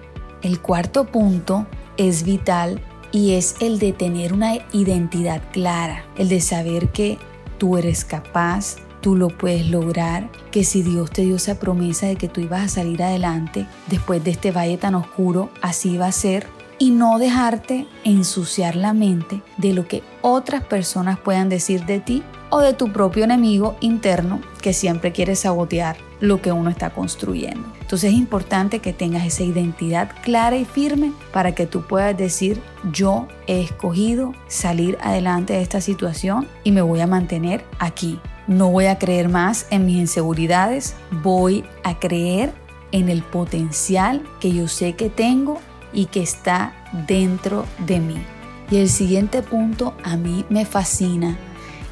El 0.42 0.60
cuarto 0.60 1.04
punto 1.04 1.66
es 1.96 2.24
vital 2.24 2.80
y 3.12 3.32
es 3.32 3.56
el 3.60 3.78
de 3.78 3.92
tener 3.92 4.32
una 4.32 4.54
identidad 4.72 5.42
clara, 5.52 6.04
el 6.16 6.28
de 6.28 6.40
saber 6.40 6.88
que 6.88 7.18
tú 7.58 7.76
eres 7.76 8.04
capaz, 8.04 8.76
tú 9.00 9.16
lo 9.16 9.28
puedes 9.28 9.68
lograr, 9.68 10.30
que 10.50 10.64
si 10.64 10.82
Dios 10.82 11.10
te 11.10 11.22
dio 11.22 11.36
esa 11.36 11.58
promesa 11.58 12.06
de 12.06 12.16
que 12.16 12.28
tú 12.28 12.40
ibas 12.40 12.62
a 12.62 12.68
salir 12.68 13.02
adelante 13.02 13.66
después 13.88 14.22
de 14.24 14.32
este 14.32 14.52
valle 14.52 14.76
tan 14.76 14.94
oscuro, 14.94 15.50
así 15.62 15.96
va 15.96 16.06
a 16.06 16.12
ser 16.12 16.46
y 16.78 16.90
no 16.90 17.18
dejarte 17.18 17.86
ensuciar 18.04 18.76
la 18.76 18.92
mente 18.92 19.42
de 19.56 19.72
lo 19.72 19.86
que 19.86 20.02
otras 20.22 20.62
personas 20.62 21.18
puedan 21.18 21.48
decir 21.48 21.84
de 21.86 22.00
ti 22.00 22.22
o 22.50 22.60
de 22.60 22.72
tu 22.72 22.92
propio 22.92 23.24
enemigo 23.24 23.76
interno 23.80 24.40
que 24.62 24.72
siempre 24.72 25.12
quiere 25.12 25.36
sabotear 25.36 25.96
lo 26.20 26.40
que 26.40 26.52
uno 26.52 26.70
está 26.70 26.90
construyendo. 26.90 27.68
Entonces 27.80 28.12
es 28.12 28.18
importante 28.18 28.80
que 28.80 28.92
tengas 28.92 29.26
esa 29.26 29.44
identidad 29.44 30.10
clara 30.22 30.56
y 30.56 30.64
firme 30.64 31.12
para 31.32 31.54
que 31.54 31.66
tú 31.66 31.82
puedas 31.82 32.16
decir, 32.16 32.60
yo 32.92 33.28
he 33.46 33.62
escogido 33.62 34.34
salir 34.48 34.98
adelante 35.00 35.54
de 35.54 35.62
esta 35.62 35.80
situación 35.80 36.48
y 36.64 36.72
me 36.72 36.82
voy 36.82 37.00
a 37.00 37.06
mantener 37.06 37.64
aquí. 37.78 38.20
No 38.46 38.70
voy 38.70 38.86
a 38.86 38.98
creer 38.98 39.28
más 39.28 39.66
en 39.70 39.86
mis 39.86 39.96
inseguridades, 39.96 40.96
voy 41.22 41.64
a 41.84 41.98
creer 41.98 42.52
en 42.92 43.08
el 43.08 43.22
potencial 43.22 44.22
que 44.40 44.52
yo 44.52 44.68
sé 44.68 44.94
que 44.94 45.10
tengo 45.10 45.60
y 45.92 46.06
que 46.06 46.22
está 46.22 46.74
dentro 47.06 47.66
de 47.86 48.00
mí. 48.00 48.18
Y 48.70 48.76
el 48.76 48.88
siguiente 48.88 49.42
punto 49.42 49.94
a 50.04 50.16
mí 50.16 50.44
me 50.50 50.64
fascina 50.64 51.38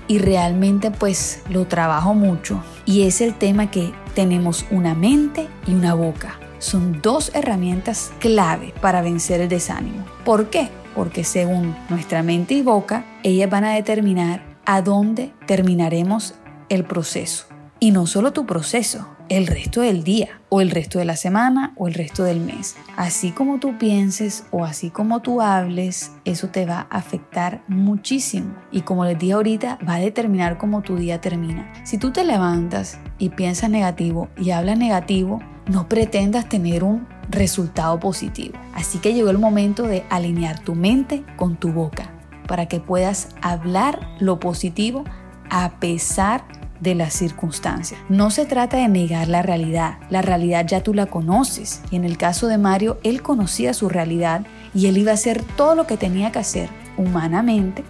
y 0.09 0.19
realmente 0.19 0.91
pues 0.91 1.43
lo 1.49 1.67
trabajo 1.67 2.15
mucho 2.15 2.63
y 2.85 3.03
es 3.03 3.21
el 3.21 3.35
tema 3.35 3.71
que 3.71 3.93
tenemos 4.15 4.67
una 4.71 4.95
mente 4.95 5.49
y 5.67 5.75
una 5.75 5.95
boca. 5.95 6.39
Son 6.59 7.01
dos 7.03 7.31
herramientas 7.35 8.13
clave 8.19 8.73
para 8.81 9.03
vencer 9.03 9.41
el 9.41 9.49
desánimo. 9.49 10.05
¿Por 10.25 10.49
qué? 10.49 10.69
Porque 10.95 11.25
según 11.25 11.77
nuestra 11.91 12.23
mente 12.23 12.55
y 12.55 12.63
boca, 12.63 13.05
ellas 13.23 13.51
van 13.51 13.65
a 13.65 13.75
determinar 13.75 14.57
a 14.65 14.81
dónde 14.81 15.33
terminaremos 15.47 16.35
el 16.69 16.85
proceso. 16.85 17.47
Y 17.79 17.91
no 17.91 18.07
solo 18.07 18.33
tu 18.33 18.47
proceso, 18.47 19.07
el 19.29 19.47
resto 19.47 19.81
del 19.81 20.05
día 20.05 20.41
o 20.49 20.61
el 20.61 20.71
resto 20.71 20.99
de 20.99 21.05
la 21.05 21.17
semana 21.17 21.73
o 21.77 21.89
el 21.89 21.95
resto 21.95 22.25
del 22.25 22.41
mes. 22.41 22.77
Así 22.97 23.31
como 23.31 23.59
tú 23.59 23.79
pienses 23.79 24.45
o 24.51 24.65
así 24.65 24.91
como 24.91 25.21
tú 25.21 25.41
hables, 25.41 26.13
eso 26.25 26.49
te 26.49 26.67
va 26.67 26.87
a 26.91 26.99
afectar 26.99 27.63
muchísimo. 27.69 28.55
Y 28.71 28.83
como 28.83 29.05
les 29.05 29.19
dije 29.19 29.33
ahorita, 29.33 29.79
va 29.87 29.95
a 29.95 30.01
determinar 30.01 30.59
cómo 30.59 30.83
tu 30.83 30.97
día 30.97 31.21
termina. 31.21 31.73
Si 31.85 31.99
tú 31.99 32.13
te 32.13 32.25
levantas 32.25 32.99
y 33.19 33.31
piensas 33.31 33.71
negativo 33.71 34.29
y 34.37 34.51
hablas 34.51 34.79
negativo, 34.79 35.41
no 35.67 35.89
pretendas 35.89 36.49
tener 36.49 36.85
un 36.85 37.07
resultado 37.29 37.99
positivo. 37.99 38.57
Así 38.75 38.99
que 38.99 39.15
llegó 39.15 39.31
el 39.31 39.39
momento 39.39 39.85
de 39.85 40.05
alinear 40.11 40.61
tu 40.61 40.75
mente 40.75 41.25
con 41.37 41.57
tu 41.57 41.73
boca 41.73 42.13
para 42.47 42.67
que 42.67 42.79
puedas 42.79 43.31
hablar 43.43 44.01
lo 44.21 44.39
positivo 44.39 45.05
a 45.51 45.79
pesar 45.81 46.45
de 46.81 46.95
las 46.95 47.13
circunstancias. 47.13 48.01
No 48.09 48.31
se 48.31 48.47
trata 48.47 48.77
de 48.77 48.89
negar 48.89 49.29
la 49.29 49.43
realidad, 49.43 49.99
la 50.11 50.23
realidad 50.23 50.67
ya 50.67 50.83
tú 50.83 50.95
la 50.95 51.07
conoces. 51.07 51.83
Y 51.91 51.97
en 51.97 52.05
el 52.05 52.19
caso 52.19 52.47
de 52.47 52.59
Mario, 52.59 52.99
él 53.03 53.23
conocía 53.23 53.75
su 53.75 53.89
realidad 53.89 54.43
y 54.75 54.87
él 54.87 54.99
iba 54.99 55.13
a 55.13 55.15
hacer 55.15 55.43
todo 55.43 55.75
lo 55.75 55.87
que 55.87 55.97
tenía 55.97 56.33
que 56.33 56.39
hacer 56.39 56.69
humanamente, 56.97 57.85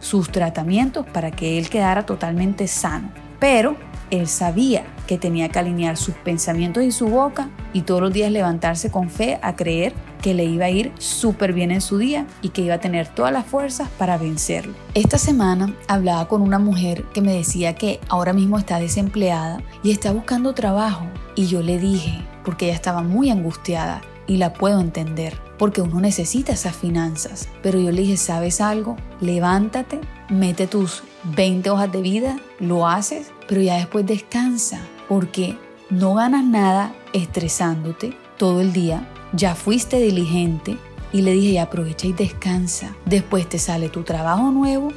sus 0.00 0.30
tratamientos 0.30 1.06
para 1.06 1.30
que 1.30 1.58
él 1.58 1.68
quedara 1.68 2.04
totalmente 2.04 2.66
sano. 2.66 3.10
Pero 3.38 3.76
él 4.10 4.28
sabía 4.28 4.84
que 5.12 5.18
tenía 5.18 5.50
que 5.50 5.58
alinear 5.58 5.98
sus 5.98 6.14
pensamientos 6.14 6.82
y 6.82 6.90
su 6.90 7.06
boca 7.06 7.50
y 7.74 7.82
todos 7.82 8.00
los 8.00 8.14
días 8.14 8.32
levantarse 8.32 8.90
con 8.90 9.10
fe 9.10 9.38
a 9.42 9.56
creer 9.56 9.92
que 10.22 10.32
le 10.32 10.44
iba 10.44 10.64
a 10.64 10.70
ir 10.70 10.90
súper 10.96 11.52
bien 11.52 11.70
en 11.70 11.82
su 11.82 11.98
día 11.98 12.26
y 12.40 12.48
que 12.48 12.62
iba 12.62 12.76
a 12.76 12.80
tener 12.80 13.08
todas 13.08 13.30
las 13.30 13.44
fuerzas 13.44 13.90
para 13.98 14.16
vencerlo. 14.16 14.72
Esta 14.94 15.18
semana 15.18 15.76
hablaba 15.86 16.28
con 16.28 16.40
una 16.40 16.58
mujer 16.58 17.04
que 17.12 17.20
me 17.20 17.34
decía 17.34 17.74
que 17.74 18.00
ahora 18.08 18.32
mismo 18.32 18.56
está 18.56 18.78
desempleada 18.78 19.62
y 19.82 19.90
está 19.90 20.12
buscando 20.12 20.54
trabajo 20.54 21.04
y 21.34 21.46
yo 21.46 21.60
le 21.60 21.78
dije, 21.78 22.24
porque 22.42 22.64
ella 22.64 22.74
estaba 22.74 23.02
muy 23.02 23.28
angustiada 23.28 24.00
y 24.26 24.38
la 24.38 24.54
puedo 24.54 24.80
entender, 24.80 25.38
porque 25.58 25.82
uno 25.82 26.00
necesita 26.00 26.52
esas 26.52 26.74
finanzas, 26.74 27.50
pero 27.62 27.78
yo 27.78 27.90
le 27.90 28.00
dije, 28.00 28.16
¿sabes 28.16 28.62
algo? 28.62 28.96
Levántate, 29.20 30.00
mete 30.30 30.66
tus 30.66 31.02
20 31.24 31.68
hojas 31.68 31.92
de 31.92 32.00
vida, 32.00 32.38
lo 32.60 32.88
haces, 32.88 33.30
pero 33.46 33.60
ya 33.60 33.76
después 33.76 34.06
descansa, 34.06 34.80
porque 35.12 35.58
no 35.90 36.14
ganas 36.14 36.42
nada 36.42 36.94
estresándote 37.12 38.16
todo 38.38 38.62
el 38.62 38.72
día 38.72 39.06
ya 39.34 39.54
fuiste 39.54 40.00
diligente 40.00 40.78
y 41.12 41.20
le 41.20 41.32
dije, 41.32 41.60
aprovecha 41.60 42.06
y 42.06 42.14
descansa. 42.14 42.96
Después 43.04 43.46
te 43.46 43.58
sale 43.58 43.90
tu 43.90 44.04
trabajo 44.04 44.50
nuevo 44.52 44.88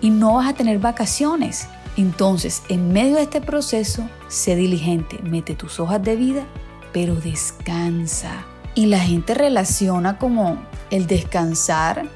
y 0.00 0.10
no 0.10 0.34
vas 0.34 0.48
a 0.48 0.54
tener 0.54 0.78
vacaciones. 0.78 1.66
Entonces, 1.96 2.62
en 2.68 2.92
medio 2.92 3.16
de 3.16 3.22
este 3.22 3.40
proceso, 3.40 4.08
sé 4.28 4.54
diligente, 4.54 5.18
mete 5.24 5.56
tus 5.56 5.80
hojas 5.80 6.00
de 6.04 6.14
vida, 6.14 6.44
pero 6.92 7.16
descansa. 7.16 8.44
Y 8.76 8.86
la 8.86 9.00
gente 9.00 9.34
relaciona 9.34 10.18
como 10.18 10.62
el 10.92 11.08
descansar 11.08 12.08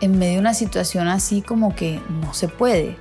en 0.00 0.18
medio 0.18 0.34
de 0.34 0.40
una 0.40 0.54
situación 0.54 1.06
así 1.06 1.40
como 1.40 1.76
que 1.76 2.00
no 2.20 2.34
se 2.34 2.48
puede, 2.48 2.96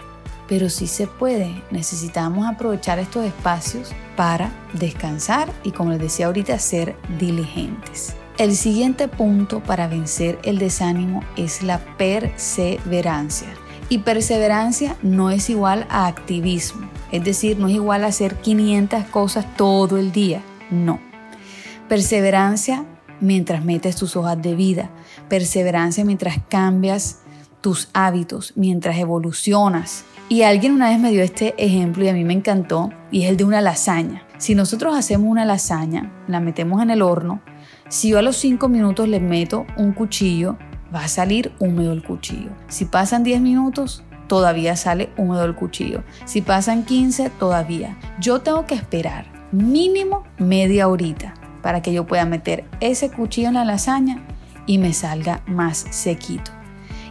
pero 0.47 0.69
sí 0.69 0.87
se 0.87 1.07
puede. 1.07 1.61
Necesitamos 1.71 2.47
aprovechar 2.47 2.99
estos 2.99 3.25
espacios 3.25 3.91
para 4.15 4.51
descansar 4.73 5.51
y 5.63 5.71
como 5.71 5.91
les 5.91 5.99
decía 5.99 6.27
ahorita, 6.27 6.57
ser 6.59 6.95
diligentes. 7.19 8.15
El 8.37 8.55
siguiente 8.55 9.07
punto 9.07 9.61
para 9.63 9.87
vencer 9.87 10.39
el 10.43 10.59
desánimo 10.59 11.23
es 11.37 11.63
la 11.63 11.79
perseverancia. 11.97 13.47
Y 13.87 13.99
perseverancia 13.99 14.97
no 15.01 15.29
es 15.29 15.49
igual 15.49 15.85
a 15.89 16.07
activismo, 16.07 16.89
es 17.11 17.23
decir, 17.23 17.59
no 17.59 17.67
es 17.67 17.75
igual 17.75 18.03
a 18.03 18.07
hacer 18.07 18.35
500 18.35 19.05
cosas 19.05 19.45
todo 19.55 19.97
el 19.97 20.11
día, 20.11 20.41
no. 20.71 20.99
Perseverancia 21.87 22.83
mientras 23.21 23.63
metes 23.63 23.95
tus 23.95 24.15
hojas 24.15 24.41
de 24.41 24.55
vida, 24.55 24.89
perseverancia 25.29 26.03
mientras 26.03 26.39
cambias 26.49 27.19
tus 27.61 27.89
hábitos, 27.93 28.53
mientras 28.55 28.97
evolucionas, 28.97 30.03
y 30.29 30.41
alguien 30.41 30.73
una 30.73 30.89
vez 30.89 30.99
me 30.99 31.11
dio 31.11 31.23
este 31.23 31.53
ejemplo 31.57 32.03
y 32.03 32.09
a 32.09 32.13
mí 32.13 32.23
me 32.23 32.33
encantó, 32.33 32.91
y 33.11 33.23
es 33.23 33.29
el 33.29 33.37
de 33.37 33.43
una 33.43 33.61
lasaña. 33.61 34.23
Si 34.37 34.55
nosotros 34.55 34.95
hacemos 34.95 35.29
una 35.29 35.45
lasaña, 35.45 36.11
la 36.27 36.39
metemos 36.39 36.81
en 36.81 36.89
el 36.89 37.01
horno, 37.01 37.41
si 37.87 38.09
yo 38.09 38.19
a 38.19 38.23
los 38.23 38.35
5 38.37 38.67
minutos 38.67 39.07
le 39.07 39.19
meto 39.19 39.65
un 39.77 39.93
cuchillo, 39.93 40.57
va 40.93 41.03
a 41.03 41.07
salir 41.07 41.51
húmedo 41.59 41.93
el 41.93 42.03
cuchillo. 42.03 42.49
Si 42.67 42.85
pasan 42.85 43.23
10 43.23 43.41
minutos, 43.41 44.03
todavía 44.27 44.75
sale 44.75 45.09
húmedo 45.17 45.45
el 45.45 45.55
cuchillo. 45.55 46.03
Si 46.25 46.41
pasan 46.41 46.83
15, 46.83 47.29
todavía. 47.29 47.97
Yo 48.19 48.41
tengo 48.41 48.65
que 48.65 48.75
esperar 48.75 49.27
mínimo 49.51 50.23
media 50.39 50.87
horita 50.87 51.35
para 51.61 51.81
que 51.81 51.93
yo 51.93 52.07
pueda 52.07 52.25
meter 52.25 52.65
ese 52.79 53.11
cuchillo 53.11 53.49
en 53.49 53.53
la 53.53 53.65
lasaña 53.65 54.23
y 54.65 54.79
me 54.79 54.93
salga 54.93 55.41
más 55.45 55.85
sequito. 55.91 56.51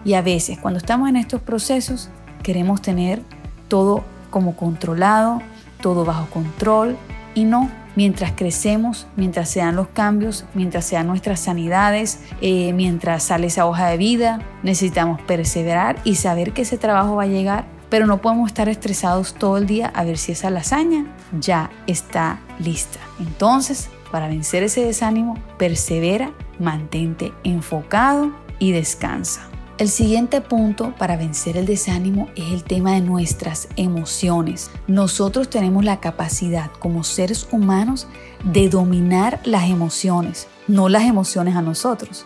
Y 0.05 0.15
a 0.15 0.23
veces 0.23 0.59
cuando 0.59 0.79
estamos 0.79 1.09
en 1.09 1.17
estos 1.17 1.41
procesos 1.41 2.11
Queremos 2.45 2.83
tener 2.83 3.23
todo 3.69 4.05
como 4.31 4.55
controlado, 4.55 5.41
todo 5.81 6.05
bajo 6.05 6.27
control 6.27 6.97
y 7.35 7.45
no 7.45 7.71
mientras 7.97 8.33
crecemos, 8.33 9.07
mientras 9.17 9.49
sean 9.49 9.77
los 9.77 9.89
cambios, 9.89 10.45
mientras 10.53 10.85
sean 10.85 11.07
nuestras 11.07 11.41
sanidades, 11.41 12.21
eh, 12.43 12.75
mientras 12.75 13.23
sale 13.23 13.47
esa 13.47 13.65
hoja 13.65 13.89
de 13.89 13.97
vida, 13.97 14.41
necesitamos 14.63 15.23
perseverar 15.23 15.97
y 16.05 16.17
saber 16.17 16.53
que 16.53 16.63
ese 16.63 16.77
trabajo 16.77 17.17
va 17.17 17.23
a 17.23 17.29
llegar, 17.29 17.65
pero 17.89 18.07
no 18.07 18.21
podemos 18.21 18.49
estar 18.49 18.69
estresados 18.69 19.35
todo 19.35 19.57
el 19.57 19.67
día 19.67 19.91
a 19.95 20.05
ver 20.05 20.19
si 20.19 20.33
esa 20.33 20.51
lasaña 20.51 21.07
ya 21.41 21.71
está 21.87 22.41
lista. 22.59 23.01
Entonces, 23.21 23.89
para 24.11 24.29
vencer 24.29 24.65
ese 24.65 24.85
desánimo, 24.85 25.39
persevera, 25.57 26.33
mantente 26.59 27.33
enfocado 27.43 28.33
y 28.59 28.73
descansa. 28.73 29.49
El 29.77 29.89
siguiente 29.89 30.41
punto 30.41 30.95
para 30.97 31.17
vencer 31.17 31.57
el 31.57 31.67
desánimo 31.67 32.29
es 32.37 32.53
el 32.53 32.63
tema 32.63 32.93
de 32.93 33.01
nuestras 33.01 33.67
emociones. 33.75 34.71
Nosotros 34.87 35.51
tenemos 35.51 35.85
la 35.85 35.99
capacidad 35.99 36.71
como 36.79 37.03
seres 37.03 37.49
humanos 37.51 38.07
de 38.45 38.69
dominar 38.69 39.41
las 39.43 39.69
emociones, 39.69 40.47
no 40.69 40.89
las 40.89 41.03
emociones 41.03 41.57
a 41.57 41.63
nosotros, 41.63 42.25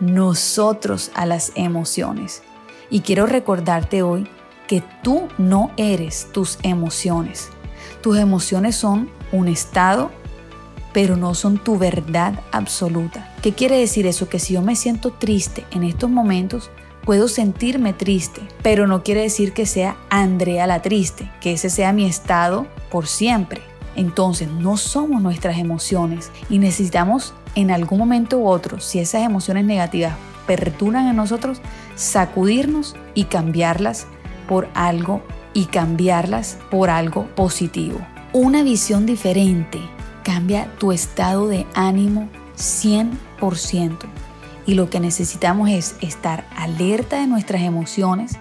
nosotros 0.00 1.12
a 1.14 1.24
las 1.24 1.52
emociones. 1.54 2.42
Y 2.90 3.02
quiero 3.02 3.26
recordarte 3.26 4.02
hoy 4.02 4.28
que 4.66 4.82
tú 5.04 5.28
no 5.38 5.70
eres 5.76 6.26
tus 6.32 6.58
emociones. 6.64 7.50
Tus 8.02 8.18
emociones 8.18 8.74
son 8.74 9.08
un 9.30 9.46
estado, 9.46 10.10
pero 10.92 11.16
no 11.16 11.36
son 11.36 11.58
tu 11.58 11.78
verdad 11.78 12.40
absoluta. 12.50 13.32
¿Qué 13.40 13.52
quiere 13.52 13.78
decir 13.78 14.04
eso? 14.08 14.28
Que 14.28 14.40
si 14.40 14.54
yo 14.54 14.62
me 14.62 14.74
siento 14.74 15.12
triste 15.12 15.64
en 15.70 15.84
estos 15.84 16.10
momentos, 16.10 16.72
puedo 17.08 17.26
sentirme 17.26 17.94
triste, 17.94 18.42
pero 18.62 18.86
no 18.86 19.02
quiere 19.02 19.22
decir 19.22 19.54
que 19.54 19.64
sea 19.64 19.96
Andrea 20.10 20.66
la 20.66 20.82
triste, 20.82 21.32
que 21.40 21.54
ese 21.54 21.70
sea 21.70 21.94
mi 21.94 22.04
estado 22.04 22.66
por 22.90 23.06
siempre. 23.06 23.62
Entonces 23.96 24.50
no 24.50 24.76
somos 24.76 25.22
nuestras 25.22 25.56
emociones 25.56 26.30
y 26.50 26.58
necesitamos 26.58 27.32
en 27.54 27.70
algún 27.70 27.98
momento 27.98 28.36
u 28.36 28.46
otro, 28.46 28.78
si 28.80 28.98
esas 28.98 29.22
emociones 29.22 29.64
negativas 29.64 30.16
perturban 30.46 31.08
en 31.08 31.16
nosotros, 31.16 31.62
sacudirnos 31.96 32.94
y 33.14 33.24
cambiarlas 33.24 34.06
por 34.46 34.68
algo 34.74 35.22
y 35.54 35.64
cambiarlas 35.64 36.58
por 36.70 36.90
algo 36.90 37.26
positivo. 37.34 38.06
Una 38.34 38.62
visión 38.62 39.06
diferente 39.06 39.80
cambia 40.24 40.70
tu 40.76 40.92
estado 40.92 41.48
de 41.48 41.66
ánimo 41.72 42.28
100% 42.58 43.08
Y 44.68 44.74
lo 44.74 44.90
que 44.90 45.00
necesitamos 45.00 45.70
es 45.70 45.96
estar 46.02 46.46
alerta 46.54 47.18
de 47.18 47.26
nuestras 47.26 47.62
emociones, 47.62 48.32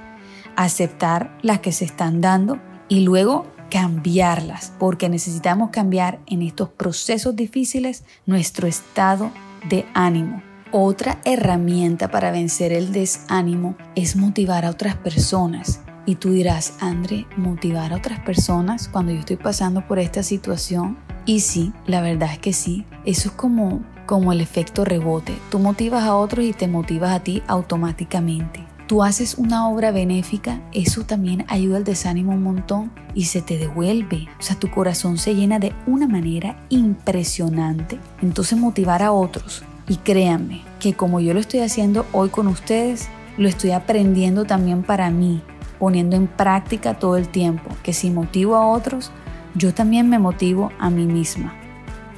aceptar 0.57 1.38
las 1.41 1.60
que 1.60 1.72
se 1.72 1.86
están 1.86 2.19
dando 2.19 2.60
y 2.89 3.00
luego 3.00 3.48
cambiarlas, 3.72 4.74
porque 4.77 5.07
necesitamos 5.07 5.69
cambiar 5.69 6.19
en 6.25 6.41
estos 6.41 6.67
procesos 6.67 7.38
difíciles 7.38 8.03
nuestro 8.25 8.67
estado 8.67 9.31
de 9.69 9.86
ánimo. 9.93 10.43
Otra 10.74 11.22
herramienta 11.24 12.12
para 12.12 12.31
vencer 12.31 12.74
el 12.74 12.91
desánimo 12.91 13.77
es 13.96 14.17
motivar 14.17 14.65
a 14.65 14.72
otras 14.72 14.98
personas. 14.98 15.79
Y 16.05 16.15
tú 16.15 16.31
dirás, 16.31 16.74
André, 16.81 17.25
motivar 17.38 17.93
a 17.93 17.96
otras 17.96 18.19
personas 18.19 18.89
cuando 18.89 19.13
yo 19.13 19.19
estoy 19.19 19.38
pasando 19.38 19.88
por 19.88 19.98
esta 19.98 20.24
situación. 20.24 20.98
Y 21.25 21.39
sí, 21.39 21.72
la 21.86 22.01
verdad 22.01 22.34
es 22.34 22.39
que 22.39 22.51
sí. 22.51 22.86
Eso 23.05 23.29
es 23.29 23.36
como, 23.36 23.81
como 24.08 24.34
el 24.34 24.42
efecto 24.42 24.84
rebote. 24.84 25.38
Tú 25.52 25.60
motivas 25.60 26.06
a 26.06 26.16
otros 26.16 26.44
y 26.44 26.54
te 26.54 26.68
motivas 26.68 27.12
a 27.12 27.20
ti 27.20 27.44
automáticamente 27.46 28.66
tú 28.88 29.04
haces 29.04 29.36
una 29.38 29.70
obra 29.70 29.92
benéfica, 29.92 30.62
eso 30.74 31.04
también 31.04 31.46
ayuda 31.50 31.78
al 31.78 31.84
desánimo 31.84 32.32
un 32.32 32.42
montón 32.42 32.92
y 33.14 33.26
se 33.26 33.42
te 33.42 33.58
devuelve. 33.58 34.28
O 34.40 34.42
sea, 34.42 34.58
tu 34.58 34.72
corazón 34.72 35.18
se 35.18 35.36
llena 35.36 35.60
de 35.60 35.74
una 35.86 36.08
manera 36.08 36.66
impresionante. 36.70 38.00
Entonces 38.22 38.58
motivar 38.58 39.04
a 39.04 39.12
otros. 39.12 39.64
Y 39.90 39.98
créanme 39.98 40.62
que 40.80 40.94
como 40.94 41.20
yo 41.20 41.34
lo 41.34 41.40
estoy 41.40 41.60
haciendo 41.62 42.06
hoy 42.14 42.30
con 42.30 42.48
ustedes, 42.48 43.10
lo 43.38 43.48
estoy 43.48 43.72
aprendiendo 43.72 44.46
también 44.46 44.84
para 44.84 45.10
mí, 45.12 45.42
poniendo 45.80 46.16
en 46.16 46.28
práctica 46.28 46.98
todo 46.98 47.18
el 47.18 47.30
tiempo, 47.30 47.70
que 47.84 47.94
si 47.94 48.10
motivo 48.10 48.56
a 48.56 48.68
otros, 48.68 49.12
yo 49.54 49.74
también 49.74 50.10
me 50.10 50.20
motivo 50.20 50.72
a 50.80 50.90
mí 50.90 51.06
misma. 51.06 51.54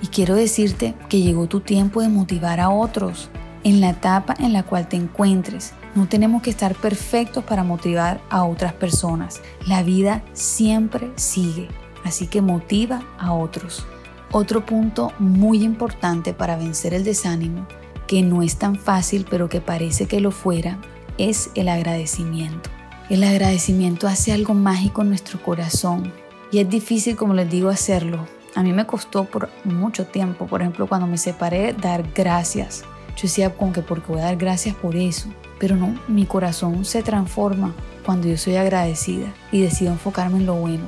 Y 0.02 0.08
quiero 0.08 0.36
decirte 0.36 0.96
que 1.10 1.22
llegó 1.22 1.48
tu 1.48 1.60
tiempo 1.60 2.02
de 2.02 2.10
motivar 2.10 2.60
a 2.60 2.70
otros 2.70 3.30
en 3.64 3.82
la 3.82 3.90
etapa 3.90 4.36
en 4.40 4.54
la 4.54 4.64
cual 4.64 4.88
te 4.88 4.96
encuentres. 4.96 5.74
No 5.96 6.08
tenemos 6.08 6.42
que 6.42 6.50
estar 6.50 6.76
perfectos 6.76 7.44
para 7.44 7.64
motivar 7.64 8.22
a 8.30 8.44
otras 8.44 8.74
personas. 8.74 9.42
La 9.66 9.84
vida 9.84 10.24
siempre 10.34 11.12
sigue, 11.16 11.68
así 12.06 12.28
que 12.28 12.42
motiva 12.42 13.04
a 13.18 13.34
otros. 13.34 13.86
Otro 14.32 14.66
punto 14.66 15.12
muy 15.18 15.64
importante 15.64 16.34
para 16.34 16.56
vencer 16.56 16.94
el 16.94 17.04
desánimo, 17.04 17.68
que 18.08 18.22
no 18.22 18.44
es 18.44 18.58
tan 18.58 18.76
fácil 18.76 19.26
pero 19.30 19.50
que 19.50 19.62
parece 19.62 20.06
que 20.06 20.22
lo 20.22 20.32
fuera, 20.32 20.80
es 21.18 21.50
el 21.56 21.68
agradecimiento. 21.68 22.70
El 23.10 23.24
agradecimiento 23.24 24.08
hace 24.08 24.32
algo 24.32 24.54
mágico 24.54 25.02
en 25.02 25.10
nuestro 25.10 25.42
corazón 25.42 26.14
y 26.52 26.60
es 26.60 26.70
difícil, 26.70 27.16
como 27.16 27.34
les 27.34 27.50
digo, 27.50 27.70
hacerlo. 27.70 28.28
A 28.56 28.64
mí 28.64 28.74
me 28.74 28.86
costó 28.86 29.26
por 29.26 29.50
mucho 29.64 30.06
tiempo, 30.08 30.48
por 30.48 30.62
ejemplo, 30.62 30.88
cuando 30.88 31.08
me 31.08 31.18
separé, 31.18 31.74
dar 31.74 32.04
gracias. 32.14 32.84
Yo 33.16 33.24
decía 33.24 33.56
como 33.56 33.74
que 33.74 33.82
porque 33.82 34.12
voy 34.12 34.22
a 34.22 34.26
dar 34.26 34.38
gracias 34.38 34.76
por 34.76 34.96
eso. 34.96 35.30
Pero 35.60 35.76
no, 35.76 36.00
mi 36.08 36.26
corazón 36.26 36.86
se 36.86 37.04
transforma 37.04 37.74
cuando 38.06 38.28
yo 38.28 38.38
soy 38.38 38.56
agradecida 38.56 39.28
y 39.52 39.62
decido 39.62 39.92
enfocarme 39.92 40.38
en 40.38 40.46
lo 40.46 40.56
bueno. 40.56 40.86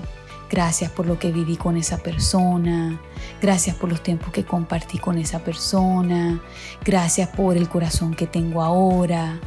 Gracias 0.50 0.92
por 0.92 1.06
lo 1.06 1.20
que 1.20 1.32
viví 1.32 1.56
con 1.56 1.78
esa 1.78 1.98
persona. 1.98 3.00
Gracias 3.42 3.76
por 3.76 3.90
los 3.90 4.02
tiempos 4.02 4.32
que 4.32 4.44
compartí 4.44 4.98
con 4.98 5.18
esa 5.18 5.40
persona. 5.40 6.42
Gracias 6.84 7.30
por 7.30 7.58
el 7.58 7.70
corazón 7.70 8.14
que 8.14 8.28
tengo 8.28 8.62
ahora. 8.62 9.40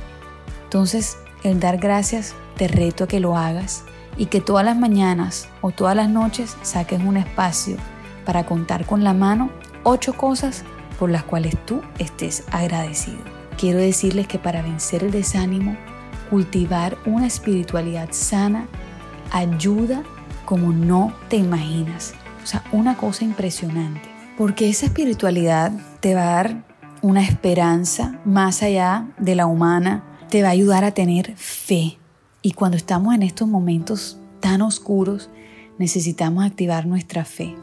Entonces, 0.65 1.19
el 1.43 1.61
dar 1.61 1.79
gracias 1.79 2.35
te 2.57 2.69
reto 2.69 3.05
a 3.05 3.09
que 3.09 3.21
lo 3.21 3.37
hagas 3.37 3.85
y 4.17 4.27
que 4.27 4.41
todas 4.41 4.65
las 4.65 4.79
mañanas 4.79 5.49
o 5.61 5.73
todas 5.73 5.97
las 5.97 6.09
noches 6.09 6.57
saques 6.63 7.01
un 7.03 7.17
espacio 7.17 7.77
para 8.25 8.47
contar 8.47 8.87
con 8.87 9.05
la 9.05 9.15
mano 9.15 9.51
ocho 9.83 10.15
cosas 10.15 10.65
por 10.99 11.11
las 11.11 11.25
cuales 11.25 11.57
tú 11.67 11.81
estés 11.99 12.45
agradecido. 12.51 13.19
Quiero 13.59 13.79
decirles 13.79 14.27
que 14.27 14.39
para 14.39 14.63
vencer 14.63 15.05
el 15.05 15.11
desánimo, 15.11 15.77
cultivar 16.31 16.97
una 17.07 17.27
espiritualidad 17.27 18.09
sana 18.11 18.67
ayuda 19.31 20.03
como 20.45 20.73
no 20.73 21.13
te 21.29 21.37
imaginas. 21.37 22.15
O 22.43 22.47
sea, 22.47 22.63
una 22.73 22.97
cosa 22.97 23.25
impresionante. 23.25 24.09
Porque 24.37 24.69
esa 24.69 24.87
espiritualidad 24.87 25.73
te 26.01 26.15
va 26.15 26.23
a 26.23 26.35
dar 26.35 26.65
una 27.03 27.23
esperanza 27.23 28.19
más 28.25 28.63
allá 28.63 29.09
de 29.19 29.35
la 29.35 29.47
humana, 29.47 30.05
te 30.29 30.43
va 30.43 30.49
a 30.49 30.53
ayudar 30.53 30.85
a 30.85 30.93
tener 30.93 31.37
fe. 31.37 31.99
Y 32.43 32.53
cuando 32.53 32.77
estamos 32.77 33.15
en 33.15 33.23
estos 33.23 33.49
momentos 33.49 34.19
tan 34.41 34.61
oscuros, 34.63 35.31
necesitamos 35.79 36.45
activar 36.45 36.87
nuestra 36.87 37.25
fe. 37.25 37.55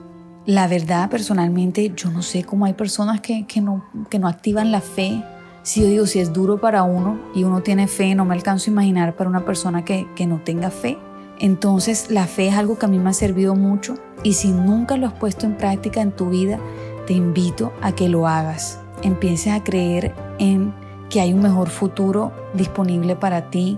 La 0.52 0.68
verdad, 0.68 1.10
personalmente, 1.10 1.94
yo 1.96 2.12
no 2.12 2.22
sé 2.22 2.44
cómo 2.44 2.66
hay 2.66 2.74
personas 2.74 3.22
que, 3.22 3.46
no, 3.62 3.86
que 4.10 4.20
no 4.20 4.28
activan 4.28 4.70
la 4.70 4.82
fe. 4.82 5.24
Si 5.64 5.80
yo 5.80 5.88
digo, 5.88 6.06
si 6.06 6.20
es 6.20 6.34
duro 6.34 6.60
para 6.60 6.84
uno 6.84 7.18
y 7.34 7.46
uno 7.46 7.62
tiene 7.62 7.88
fe, 7.88 8.16
no 8.16 8.26
me 8.26 8.36
alcanzo 8.36 8.70
a 8.70 8.74
imaginar 8.74 9.16
para 9.16 9.30
una 9.30 9.46
persona 9.46 9.86
que, 9.86 10.06
que 10.14 10.28
no 10.28 10.42
tenga 10.44 10.70
fe. 10.70 10.98
Entonces, 11.40 12.12
la 12.12 12.28
fe 12.28 12.50
es 12.50 12.56
algo 12.56 12.78
que 12.78 12.86
a 12.86 12.90
mí 12.90 13.00
me 13.00 13.12
ha 13.12 13.14
servido 13.14 13.56
mucho 13.56 13.96
y 14.24 14.34
si 14.34 14.52
nunca 14.52 14.98
lo 14.98 15.08
has 15.08 15.14
puesto 15.14 15.46
en 15.46 15.56
práctica 15.56 16.02
en 16.02 16.12
tu 16.12 16.30
vida, 16.32 16.60
te 17.08 17.14
invito 17.14 17.72
a 17.82 17.94
que 17.94 18.10
lo 18.10 18.28
hagas. 18.28 18.78
Empieces 19.04 19.54
a 19.54 19.64
creer 19.64 20.14
en 20.38 20.74
que 21.10 21.22
hay 21.22 21.32
un 21.32 21.44
mejor 21.44 21.70
futuro 21.70 22.34
disponible 22.56 23.16
para 23.16 23.50
ti, 23.50 23.78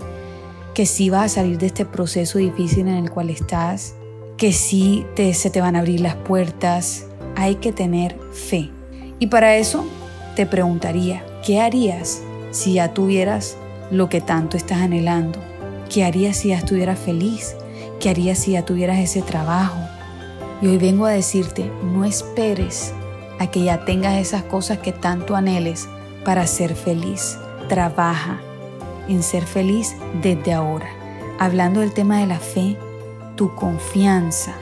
que 0.74 0.86
sí 0.86 1.08
vas 1.08 1.26
a 1.26 1.34
salir 1.36 1.56
de 1.56 1.66
este 1.66 1.84
proceso 1.84 2.38
difícil 2.38 2.88
en 2.88 2.96
el 2.96 3.12
cual 3.12 3.30
estás, 3.30 3.94
que 4.36 4.52
sí 4.52 5.06
te, 5.14 5.32
se 5.34 5.50
te 5.50 5.60
van 5.60 5.76
a 5.76 5.80
abrir 5.80 6.00
las 6.00 6.16
puertas. 6.16 7.06
Hay 7.36 7.56
que 7.56 7.72
tener 7.72 8.18
fe. 8.32 8.70
Y 9.18 9.28
para 9.28 9.56
eso 9.56 9.86
te 10.36 10.46
preguntaría, 10.46 11.24
¿qué 11.44 11.60
harías 11.60 12.22
si 12.50 12.74
ya 12.74 12.92
tuvieras 12.92 13.56
lo 13.90 14.08
que 14.08 14.20
tanto 14.20 14.56
estás 14.56 14.78
anhelando? 14.78 15.38
¿Qué 15.88 16.04
harías 16.04 16.38
si 16.38 16.48
ya 16.48 16.58
estuvieras 16.58 16.98
feliz? 16.98 17.56
¿Qué 18.00 18.10
harías 18.10 18.38
si 18.38 18.52
ya 18.52 18.64
tuvieras 18.64 18.98
ese 18.98 19.22
trabajo? 19.22 19.78
Y 20.60 20.66
hoy 20.66 20.78
vengo 20.78 21.06
a 21.06 21.10
decirte, 21.10 21.70
no 21.82 22.04
esperes 22.04 22.92
a 23.38 23.50
que 23.50 23.62
ya 23.62 23.84
tengas 23.84 24.14
esas 24.14 24.42
cosas 24.44 24.78
que 24.78 24.92
tanto 24.92 25.36
anheles 25.36 25.88
para 26.24 26.46
ser 26.46 26.74
feliz. 26.74 27.38
Trabaja 27.68 28.40
en 29.08 29.22
ser 29.22 29.44
feliz 29.44 29.94
desde 30.22 30.52
ahora. 30.52 30.88
Hablando 31.38 31.80
del 31.80 31.92
tema 31.92 32.18
de 32.18 32.26
la 32.26 32.38
fe, 32.38 32.76
tu 33.36 33.54
confianza 33.54 34.54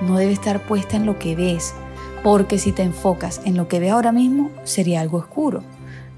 no 0.00 0.16
debe 0.16 0.32
estar 0.32 0.66
puesta 0.66 0.96
en 0.96 1.06
lo 1.06 1.18
que 1.18 1.36
ves, 1.36 1.74
porque 2.22 2.58
si 2.58 2.72
te 2.72 2.82
enfocas 2.82 3.40
en 3.44 3.56
lo 3.56 3.68
que 3.68 3.80
ves 3.80 3.92
ahora 3.92 4.12
mismo, 4.12 4.50
sería 4.64 5.00
algo 5.00 5.18
oscuro. 5.18 5.62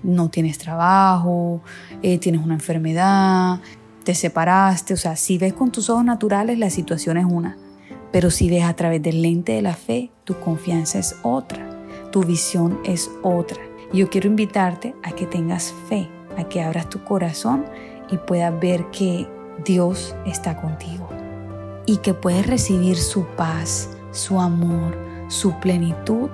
No 0.03 0.29
tienes 0.29 0.59
trabajo, 0.59 1.63
eh, 2.03 2.19
tienes 2.19 2.43
una 2.45 2.55
enfermedad, 2.55 3.61
te 4.05 4.15
separaste, 4.15 4.95
o 4.95 4.97
sea, 4.97 5.17
si 5.17 5.39
ves 5.39 5.53
con 5.53 5.71
tus 5.71 5.91
ojos 5.91 6.05
naturales, 6.05 6.59
la 6.59 6.71
situación 6.71 7.19
es 7.19 7.25
una, 7.25 7.57
pero 8.11 8.31
si 8.31 8.51
ves 8.51 8.65
a 8.65 8.75
través 8.75 9.03
del 9.03 9.23
lente 9.23 9.53
de 9.53 9.63
la 9.63 9.75
fe, 9.75 10.11
tu 10.25 10.39
confianza 10.41 10.99
es 10.99 11.17
otra, 11.23 11.69
tu 12.11 12.25
visión 12.25 12.81
es 12.85 13.11
otra. 13.23 13.59
Yo 13.93 14.09
quiero 14.11 14.29
invitarte 14.29 14.95
a 15.03 15.13
que 15.13 15.27
tengas 15.27 15.73
fe, 15.89 16.09
a 16.37 16.45
que 16.45 16.63
abras 16.63 16.89
tu 16.89 17.05
corazón 17.05 17.65
y 18.11 18.17
puedas 18.17 18.59
ver 18.59 18.91
que 18.91 19.29
Dios 19.65 20.17
está 20.27 20.61
contigo 20.61 21.02
y 21.87 21.99
que 21.99 22.15
puedes 22.15 22.47
recibir 22.47 22.97
su 22.97 23.25
paz, 23.37 23.91
su 24.13 24.41
amor, 24.41 24.97
su 25.29 25.59
plenitud, 25.61 26.31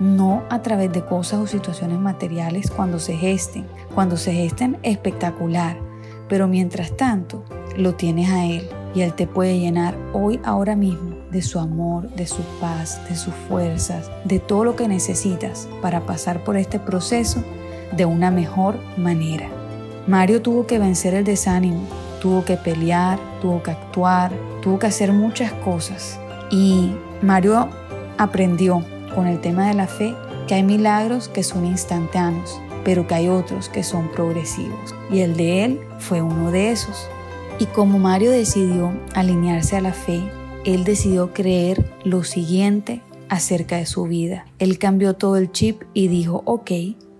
no 0.00 0.42
a 0.50 0.62
través 0.62 0.92
de 0.92 1.04
cosas 1.04 1.40
o 1.40 1.46
situaciones 1.46 1.98
materiales 1.98 2.70
cuando 2.70 2.98
se 2.98 3.16
gesten. 3.16 3.66
Cuando 3.94 4.16
se 4.16 4.32
gesten, 4.32 4.78
espectacular, 4.82 5.76
pero 6.28 6.48
mientras 6.48 6.96
tanto, 6.96 7.44
lo 7.76 7.94
tienes 7.94 8.30
a 8.30 8.46
Él 8.46 8.68
y 8.94 9.02
Él 9.02 9.12
te 9.14 9.26
puede 9.26 9.58
llenar 9.58 9.94
hoy, 10.12 10.40
ahora 10.44 10.76
mismo, 10.76 11.16
de 11.30 11.42
su 11.42 11.58
amor, 11.58 12.10
de 12.10 12.26
su 12.26 12.42
paz, 12.60 13.00
de 13.08 13.16
sus 13.16 13.34
fuerzas, 13.48 14.10
de 14.24 14.38
todo 14.38 14.64
lo 14.64 14.76
que 14.76 14.88
necesitas 14.88 15.68
para 15.80 16.00
pasar 16.00 16.44
por 16.44 16.56
este 16.56 16.78
proceso 16.78 17.42
de 17.96 18.04
una 18.04 18.30
mejor 18.30 18.76
manera. 18.96 19.48
Mario 20.06 20.42
tuvo 20.42 20.66
que 20.66 20.78
vencer 20.78 21.14
el 21.14 21.24
desánimo, 21.24 21.86
tuvo 22.20 22.44
que 22.44 22.56
pelear, 22.56 23.18
tuvo 23.40 23.62
que 23.62 23.70
actuar, 23.70 24.32
tuvo 24.62 24.78
que 24.78 24.86
hacer 24.86 25.12
muchas 25.12 25.52
cosas. 25.52 26.18
Y 26.50 26.92
Mario 27.20 27.68
aprendió 28.16 28.84
con 29.14 29.26
el 29.26 29.40
tema 29.40 29.68
de 29.68 29.74
la 29.74 29.86
fe 29.86 30.14
que 30.46 30.54
hay 30.54 30.62
milagros 30.62 31.28
que 31.28 31.42
son 31.42 31.66
instantáneos, 31.66 32.58
pero 32.84 33.06
que 33.06 33.14
hay 33.14 33.28
otros 33.28 33.68
que 33.68 33.82
son 33.82 34.10
progresivos. 34.10 34.94
Y 35.10 35.20
el 35.20 35.36
de 35.36 35.64
él 35.64 35.80
fue 35.98 36.22
uno 36.22 36.50
de 36.50 36.70
esos. 36.70 37.08
Y 37.58 37.66
como 37.66 37.98
Mario 37.98 38.30
decidió 38.30 38.92
alinearse 39.14 39.76
a 39.76 39.82
la 39.82 39.92
fe, 39.92 40.22
él 40.64 40.84
decidió 40.84 41.32
creer 41.32 41.84
lo 42.04 42.24
siguiente 42.24 43.02
acerca 43.28 43.76
de 43.76 43.86
su 43.86 44.04
vida. 44.04 44.46
Él 44.58 44.78
cambió 44.78 45.14
todo 45.14 45.36
el 45.36 45.52
chip 45.52 45.82
y 45.94 46.08
dijo, 46.08 46.42
ok, 46.44 46.70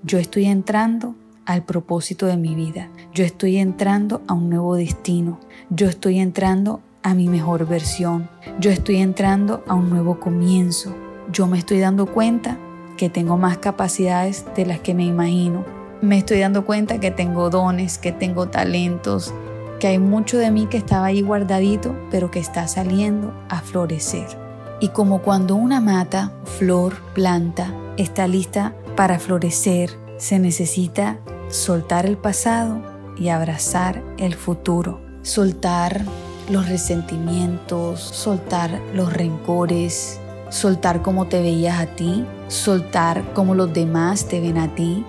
yo 0.02 0.18
estoy 0.18 0.46
entrando 0.46 1.14
al 1.44 1.64
propósito 1.64 2.26
de 2.26 2.36
mi 2.36 2.54
vida. 2.54 2.90
Yo 3.14 3.24
estoy 3.24 3.56
entrando 3.58 4.22
a 4.26 4.34
un 4.34 4.48
nuevo 4.48 4.76
destino. 4.76 5.40
Yo 5.70 5.88
estoy 5.88 6.18
entrando 6.18 6.80
a 7.02 7.14
mi 7.14 7.28
mejor 7.28 7.66
versión. 7.66 8.28
Yo 8.58 8.70
estoy 8.70 8.96
entrando 8.96 9.64
a 9.66 9.74
un 9.74 9.90
nuevo 9.90 10.20
comienzo. 10.20 10.94
Yo 11.30 11.46
me 11.46 11.58
estoy 11.58 11.80
dando 11.80 12.06
cuenta 12.06 12.58
que 12.96 13.10
tengo 13.10 13.36
más 13.36 13.58
capacidades 13.58 14.44
de 14.54 14.66
las 14.66 14.80
que 14.80 14.94
me 14.94 15.04
imagino. 15.04 15.64
me 16.00 16.18
estoy 16.18 16.40
dando 16.40 16.64
cuenta 16.64 16.98
que 16.98 17.12
tengo 17.12 17.48
dones, 17.48 17.96
que 17.96 18.10
tengo 18.10 18.48
talentos, 18.48 19.32
que 19.78 19.86
hay 19.86 19.98
mucho 19.98 20.36
de 20.36 20.50
mí 20.50 20.66
que 20.66 20.76
estaba 20.76 21.06
ahí 21.06 21.22
guardadito, 21.22 21.96
pero 22.10 22.30
que 22.30 22.40
está 22.40 22.66
saliendo 22.66 23.32
a 23.48 23.60
florecer. 23.60 24.26
Y 24.80 24.88
como 24.88 25.22
cuando 25.22 25.54
una 25.54 25.80
mata, 25.80 26.32
flor, 26.44 26.94
planta, 27.14 27.72
está 27.96 28.26
lista 28.26 28.74
para 28.96 29.20
florecer, 29.20 29.90
se 30.18 30.40
necesita 30.40 31.18
soltar 31.50 32.04
el 32.04 32.16
pasado 32.16 32.82
y 33.16 33.28
abrazar 33.28 34.02
el 34.18 34.34
futuro. 34.34 35.00
Soltar 35.22 36.04
los 36.52 36.68
resentimientos, 36.68 38.00
soltar 38.00 38.80
los 38.94 39.12
rencores, 39.12 40.20
soltar 40.50 41.02
cómo 41.02 41.26
te 41.26 41.40
veías 41.40 41.80
a 41.80 41.86
ti, 41.86 42.24
soltar 42.48 43.32
cómo 43.32 43.54
los 43.54 43.72
demás 43.72 44.26
te 44.26 44.40
ven 44.40 44.58
a 44.58 44.74
ti, 44.74 45.04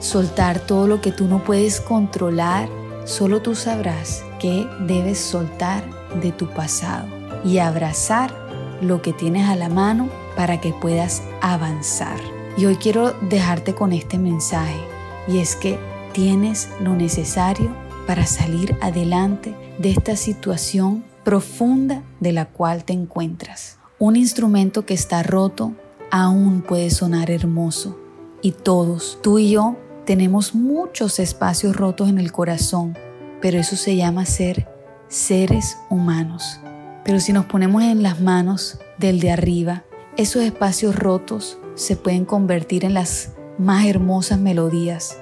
soltar 0.00 0.58
todo 0.58 0.86
lo 0.86 1.00
que 1.00 1.12
tú 1.12 1.26
no 1.26 1.44
puedes 1.44 1.80
controlar. 1.80 2.68
Solo 3.04 3.40
tú 3.42 3.54
sabrás 3.54 4.24
que 4.40 4.66
debes 4.80 5.18
soltar 5.18 5.84
de 6.20 6.32
tu 6.32 6.48
pasado 6.48 7.06
y 7.44 7.58
abrazar 7.58 8.34
lo 8.80 9.02
que 9.02 9.12
tienes 9.12 9.48
a 9.48 9.54
la 9.54 9.68
mano 9.68 10.08
para 10.34 10.60
que 10.60 10.72
puedas 10.72 11.22
avanzar. 11.40 12.18
Y 12.56 12.64
hoy 12.64 12.76
quiero 12.76 13.12
dejarte 13.28 13.74
con 13.74 13.92
este 13.92 14.18
mensaje 14.18 14.80
y 15.28 15.38
es 15.38 15.56
que 15.56 15.78
tienes 16.12 16.70
lo 16.80 16.94
necesario 16.94 17.70
para 18.06 18.26
salir 18.26 18.76
adelante 18.80 19.54
de 19.78 19.90
esta 19.90 20.16
situación 20.16 21.04
profunda 21.24 22.02
de 22.20 22.32
la 22.32 22.46
cual 22.46 22.84
te 22.84 22.92
encuentras. 22.92 23.78
Un 23.98 24.16
instrumento 24.16 24.86
que 24.86 24.94
está 24.94 25.22
roto 25.22 25.72
aún 26.10 26.62
puede 26.62 26.90
sonar 26.90 27.30
hermoso 27.30 27.98
y 28.42 28.52
todos, 28.52 29.18
tú 29.22 29.38
y 29.38 29.50
yo, 29.50 29.76
tenemos 30.04 30.54
muchos 30.54 31.18
espacios 31.18 31.74
rotos 31.74 32.08
en 32.08 32.18
el 32.18 32.30
corazón, 32.30 32.96
pero 33.40 33.58
eso 33.58 33.74
se 33.76 33.96
llama 33.96 34.24
ser 34.24 34.68
seres 35.08 35.76
humanos. 35.90 36.60
Pero 37.04 37.18
si 37.20 37.32
nos 37.32 37.46
ponemos 37.46 37.82
en 37.82 38.02
las 38.02 38.20
manos 38.20 38.78
del 38.98 39.20
de 39.20 39.32
arriba, 39.32 39.84
esos 40.16 40.42
espacios 40.42 40.96
rotos 40.96 41.58
se 41.74 41.96
pueden 41.96 42.24
convertir 42.24 42.84
en 42.84 42.94
las 42.94 43.32
más 43.58 43.86
hermosas 43.86 44.38
melodías, 44.38 45.18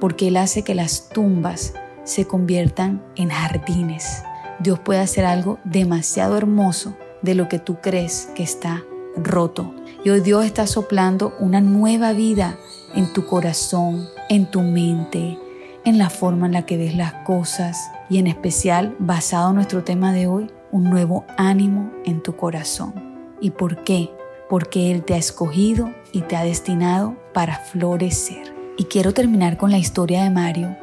porque 0.00 0.28
Él 0.28 0.36
hace 0.36 0.62
que 0.62 0.74
las 0.74 1.08
tumbas 1.08 1.74
se 2.04 2.26
conviertan 2.26 3.02
en 3.16 3.30
jardines. 3.30 4.22
Dios 4.60 4.78
puede 4.78 5.00
hacer 5.00 5.24
algo 5.24 5.58
demasiado 5.64 6.36
hermoso 6.36 6.96
de 7.22 7.34
lo 7.34 7.48
que 7.48 7.58
tú 7.58 7.78
crees 7.80 8.28
que 8.34 8.42
está 8.42 8.84
roto. 9.16 9.74
Y 10.04 10.10
hoy 10.10 10.20
Dios 10.20 10.44
está 10.44 10.66
soplando 10.66 11.34
una 11.40 11.60
nueva 11.60 12.12
vida 12.12 12.56
en 12.94 13.12
tu 13.12 13.26
corazón, 13.26 14.06
en 14.28 14.50
tu 14.50 14.62
mente, 14.62 15.38
en 15.84 15.98
la 15.98 16.10
forma 16.10 16.46
en 16.46 16.52
la 16.52 16.66
que 16.66 16.76
ves 16.76 16.94
las 16.94 17.12
cosas 17.24 17.90
y 18.08 18.18
en 18.18 18.26
especial, 18.26 18.94
basado 18.98 19.50
en 19.50 19.56
nuestro 19.56 19.84
tema 19.84 20.12
de 20.12 20.26
hoy, 20.26 20.50
un 20.70 20.84
nuevo 20.84 21.24
ánimo 21.36 21.90
en 22.04 22.22
tu 22.22 22.36
corazón. 22.36 22.92
¿Y 23.40 23.50
por 23.50 23.84
qué? 23.84 24.10
Porque 24.48 24.90
Él 24.90 25.04
te 25.04 25.14
ha 25.14 25.18
escogido 25.18 25.90
y 26.12 26.22
te 26.22 26.36
ha 26.36 26.44
destinado 26.44 27.16
para 27.32 27.56
florecer. 27.56 28.54
Y 28.76 28.84
quiero 28.84 29.14
terminar 29.14 29.56
con 29.56 29.70
la 29.70 29.78
historia 29.78 30.24
de 30.24 30.30
Mario, 30.30 30.76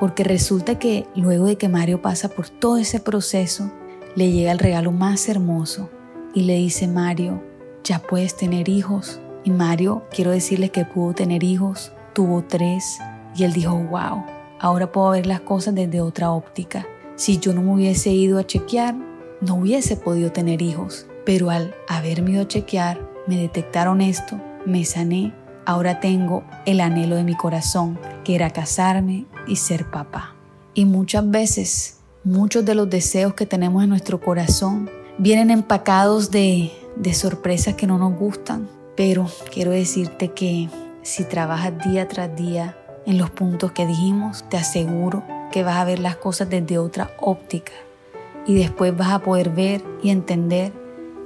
porque 0.00 0.24
resulta 0.24 0.78
que 0.78 1.06
luego 1.14 1.46
de 1.46 1.56
que 1.56 1.68
Mario 1.68 2.02
pasa 2.02 2.28
por 2.28 2.48
todo 2.48 2.76
ese 2.76 3.00
proceso, 3.00 3.70
le 4.16 4.30
llega 4.30 4.52
el 4.52 4.58
regalo 4.58 4.92
más 4.92 5.28
hermoso 5.28 5.90
y 6.34 6.42
le 6.42 6.54
dice, 6.54 6.88
Mario, 6.88 7.42
ya 7.82 8.00
puedes 8.00 8.36
tener 8.36 8.68
hijos. 8.68 9.20
Y 9.44 9.50
Mario, 9.50 10.04
quiero 10.10 10.30
decirle 10.30 10.70
que 10.70 10.84
pudo 10.84 11.14
tener 11.14 11.44
hijos, 11.44 11.92
tuvo 12.12 12.42
tres, 12.42 12.98
y 13.36 13.44
él 13.44 13.52
dijo, 13.52 13.76
wow, 13.76 14.24
ahora 14.60 14.90
puedo 14.90 15.10
ver 15.10 15.26
las 15.26 15.40
cosas 15.40 15.74
desde 15.74 16.00
otra 16.00 16.30
óptica. 16.30 16.86
Si 17.16 17.38
yo 17.38 17.52
no 17.52 17.62
me 17.62 17.74
hubiese 17.74 18.10
ido 18.10 18.38
a 18.38 18.46
chequear, 18.46 18.94
no 19.40 19.56
hubiese 19.56 19.96
podido 19.96 20.32
tener 20.32 20.62
hijos. 20.62 21.06
Pero 21.26 21.50
al 21.50 21.74
haberme 21.88 22.32
ido 22.32 22.42
a 22.42 22.48
chequear, 22.48 23.00
me 23.26 23.36
detectaron 23.36 24.00
esto, 24.00 24.40
me 24.66 24.84
sané, 24.84 25.34
ahora 25.66 26.00
tengo 26.00 26.44
el 26.66 26.80
anhelo 26.80 27.16
de 27.16 27.24
mi 27.24 27.36
corazón, 27.36 27.98
que 28.24 28.34
era 28.34 28.50
casarme 28.50 29.26
y 29.46 29.56
ser 29.56 29.90
papá. 29.90 30.34
Y 30.74 30.84
muchas 30.84 31.30
veces, 31.30 31.98
muchos 32.24 32.64
de 32.64 32.74
los 32.74 32.90
deseos 32.90 33.34
que 33.34 33.46
tenemos 33.46 33.82
en 33.82 33.90
nuestro 33.90 34.20
corazón 34.20 34.90
vienen 35.18 35.50
empacados 35.50 36.30
de, 36.30 36.72
de 36.96 37.14
sorpresas 37.14 37.74
que 37.74 37.86
no 37.86 37.98
nos 37.98 38.18
gustan. 38.18 38.68
Pero 38.96 39.26
quiero 39.52 39.70
decirte 39.70 40.32
que 40.32 40.68
si 41.02 41.24
trabajas 41.24 41.74
día 41.84 42.08
tras 42.08 42.34
día 42.34 42.76
en 43.06 43.18
los 43.18 43.30
puntos 43.30 43.72
que 43.72 43.86
dijimos, 43.86 44.44
te 44.48 44.56
aseguro 44.56 45.24
que 45.52 45.62
vas 45.62 45.76
a 45.76 45.84
ver 45.84 45.98
las 45.98 46.16
cosas 46.16 46.48
desde 46.48 46.78
otra 46.78 47.10
óptica 47.20 47.72
y 48.46 48.54
después 48.54 48.96
vas 48.96 49.12
a 49.12 49.18
poder 49.20 49.50
ver 49.50 49.84
y 50.02 50.10
entender 50.10 50.72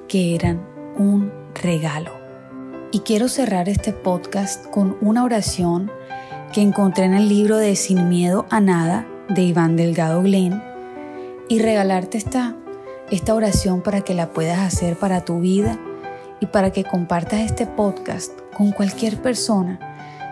que 0.09 0.35
eran 0.35 0.61
un 0.96 1.33
regalo. 1.55 2.17
Y 2.90 3.01
quiero 3.01 3.29
cerrar 3.29 3.68
este 3.68 3.92
podcast 3.92 4.64
con 4.70 4.96
una 5.03 5.22
oración 5.22 5.90
que 6.55 6.62
encontré 6.62 7.05
en 7.05 7.12
el 7.12 7.29
libro 7.29 7.59
de 7.59 7.77
Sin 7.77 8.09
Miedo 8.09 8.46
a 8.48 8.61
Nada 8.61 9.07
de 9.29 9.42
Iván 9.42 9.77
Delgado 9.77 10.22
Glenn 10.22 10.62
y 11.51 11.59
regalarte 11.59 12.16
esta, 12.16 12.57
esta 13.11 13.35
oración 13.35 13.83
para 13.83 14.01
que 14.01 14.14
la 14.14 14.31
puedas 14.31 14.59
hacer 14.61 14.96
para 14.96 15.22
tu 15.22 15.38
vida 15.40 15.79
y 16.40 16.46
para 16.46 16.70
que 16.72 16.85
compartas 16.85 17.40
este 17.40 17.66
podcast 17.66 18.33
con 18.57 18.72
cualquier 18.72 19.20
persona 19.20 19.79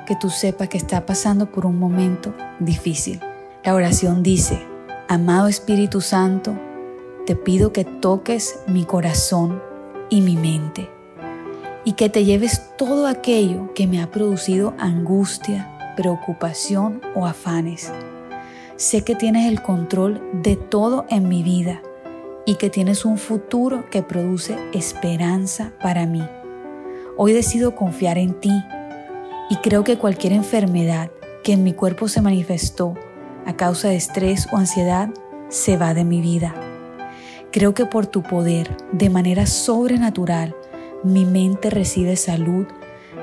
que 0.07 0.17
tú 0.17 0.31
sepas 0.31 0.71
que 0.71 0.79
está 0.79 1.05
pasando 1.05 1.53
por 1.53 1.67
un 1.67 1.79
momento 1.79 2.35
difícil. 2.59 3.21
La 3.65 3.75
oración 3.75 4.23
dice, 4.23 4.67
Amado 5.09 5.49
Espíritu 5.49 6.01
Santo, 6.01 6.59
te 7.27 7.37
pido 7.37 7.75
que 7.75 7.85
toques 7.85 8.61
mi 8.67 8.85
corazón 8.85 9.63
y 10.09 10.23
mi 10.23 10.37
mente 10.37 10.96
y 11.87 11.93
que 11.93 12.09
te 12.09 12.25
lleves 12.25 12.63
todo 12.77 13.07
aquello 13.07 13.73
que 13.73 13.87
me 13.87 14.03
ha 14.03 14.11
producido 14.11 14.75
angustia, 14.77 15.95
preocupación 15.97 17.01
o 17.15 17.27
afanes. 17.27 17.93
Sé 18.75 19.05
que 19.05 19.15
tienes 19.15 19.47
el 19.47 19.63
control 19.63 20.21
de 20.43 20.57
todo 20.57 21.07
en 21.09 21.29
mi 21.29 21.45
vida 21.45 21.81
y 22.45 22.57
que 22.57 22.71
tienes 22.71 23.05
un 23.05 23.19
futuro 23.19 23.89
que 23.89 24.03
produce 24.03 24.59
esperanza 24.75 25.75
para 25.81 26.07
mí. 26.07 26.29
Hoy 27.17 27.33
decido 27.33 27.77
confiar 27.77 28.19
en 28.19 28.35
ti 28.41 28.53
y 29.49 29.57
creo 29.59 29.85
que 29.85 29.97
cualquier 29.97 30.33
enfermedad 30.33 31.13
que 31.45 31.53
en 31.53 31.63
mi 31.63 31.73
cuerpo 31.73 32.09
se 32.09 32.21
manifestó 32.21 32.95
a 33.47 33.55
causa 33.55 33.89
de 33.89 33.97
estrés 33.97 34.49
o 34.53 34.57
ansiedad 34.57 35.09
se 35.51 35.77
va 35.77 35.95
de 35.95 36.03
mi 36.03 36.21
vida. 36.21 36.53
Creo 37.53 37.75
que 37.75 37.87
por 37.87 38.09
tu 38.09 38.25
poder, 38.25 38.77
de 38.91 39.09
manera 39.09 39.47
sobrenatural, 39.47 40.57
mi 41.05 41.25
mente 41.25 41.71
recibe 41.71 42.17
salud, 42.17 42.67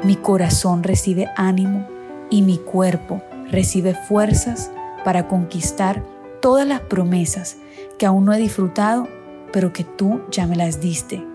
mi 0.03 0.15
corazón 0.15 0.83
recibe 0.83 1.27
ánimo 1.35 1.87
y 2.29 2.41
mi 2.41 2.57
cuerpo 2.57 3.21
recibe 3.49 3.93
fuerzas 3.93 4.71
para 5.03 5.27
conquistar 5.27 6.03
todas 6.41 6.67
las 6.67 6.81
promesas 6.81 7.57
que 7.97 8.05
aún 8.05 8.25
no 8.25 8.33
he 8.33 8.37
disfrutado, 8.37 9.07
pero 9.51 9.71
que 9.73 9.83
tú 9.83 10.21
ya 10.31 10.47
me 10.47 10.55
las 10.55 10.81
diste. 10.81 11.25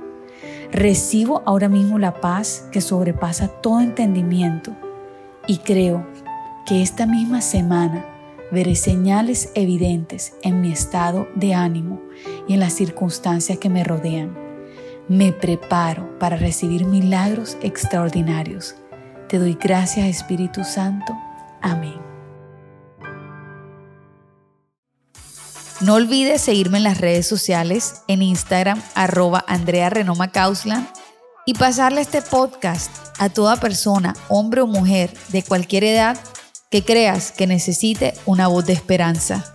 Recibo 0.72 1.42
ahora 1.46 1.68
mismo 1.68 1.98
la 1.98 2.14
paz 2.20 2.66
que 2.72 2.80
sobrepasa 2.80 3.48
todo 3.48 3.80
entendimiento 3.80 4.72
y 5.46 5.58
creo 5.58 6.06
que 6.66 6.82
esta 6.82 7.06
misma 7.06 7.40
semana 7.40 8.04
veré 8.50 8.74
señales 8.74 9.50
evidentes 9.54 10.34
en 10.42 10.60
mi 10.60 10.72
estado 10.72 11.28
de 11.34 11.54
ánimo 11.54 12.00
y 12.46 12.54
en 12.54 12.60
las 12.60 12.74
circunstancias 12.74 13.58
que 13.58 13.70
me 13.70 13.84
rodean 13.84 14.47
me 15.08 15.32
preparo 15.32 16.18
para 16.18 16.36
recibir 16.36 16.84
milagros 16.84 17.56
extraordinarios. 17.62 18.74
Te 19.28 19.38
doy 19.38 19.58
gracias 19.60 20.06
Espíritu 20.06 20.64
Santo. 20.64 21.16
Amén. 21.62 22.00
No 25.80 25.94
olvides 25.94 26.42
seguirme 26.42 26.78
en 26.78 26.84
las 26.84 26.98
redes 26.98 27.26
sociales, 27.26 28.02
en 28.08 28.22
Instagram, 28.22 28.82
arroba 28.94 29.44
y 31.46 31.54
pasarle 31.54 32.00
este 32.00 32.20
podcast 32.20 32.90
a 33.18 33.28
toda 33.28 33.56
persona, 33.56 34.14
hombre 34.28 34.60
o 34.60 34.66
mujer, 34.66 35.12
de 35.28 35.42
cualquier 35.42 35.84
edad, 35.84 36.18
que 36.70 36.84
creas 36.84 37.32
que 37.32 37.46
necesite 37.46 38.14
una 38.26 38.48
voz 38.48 38.66
de 38.66 38.72
esperanza. 38.72 39.52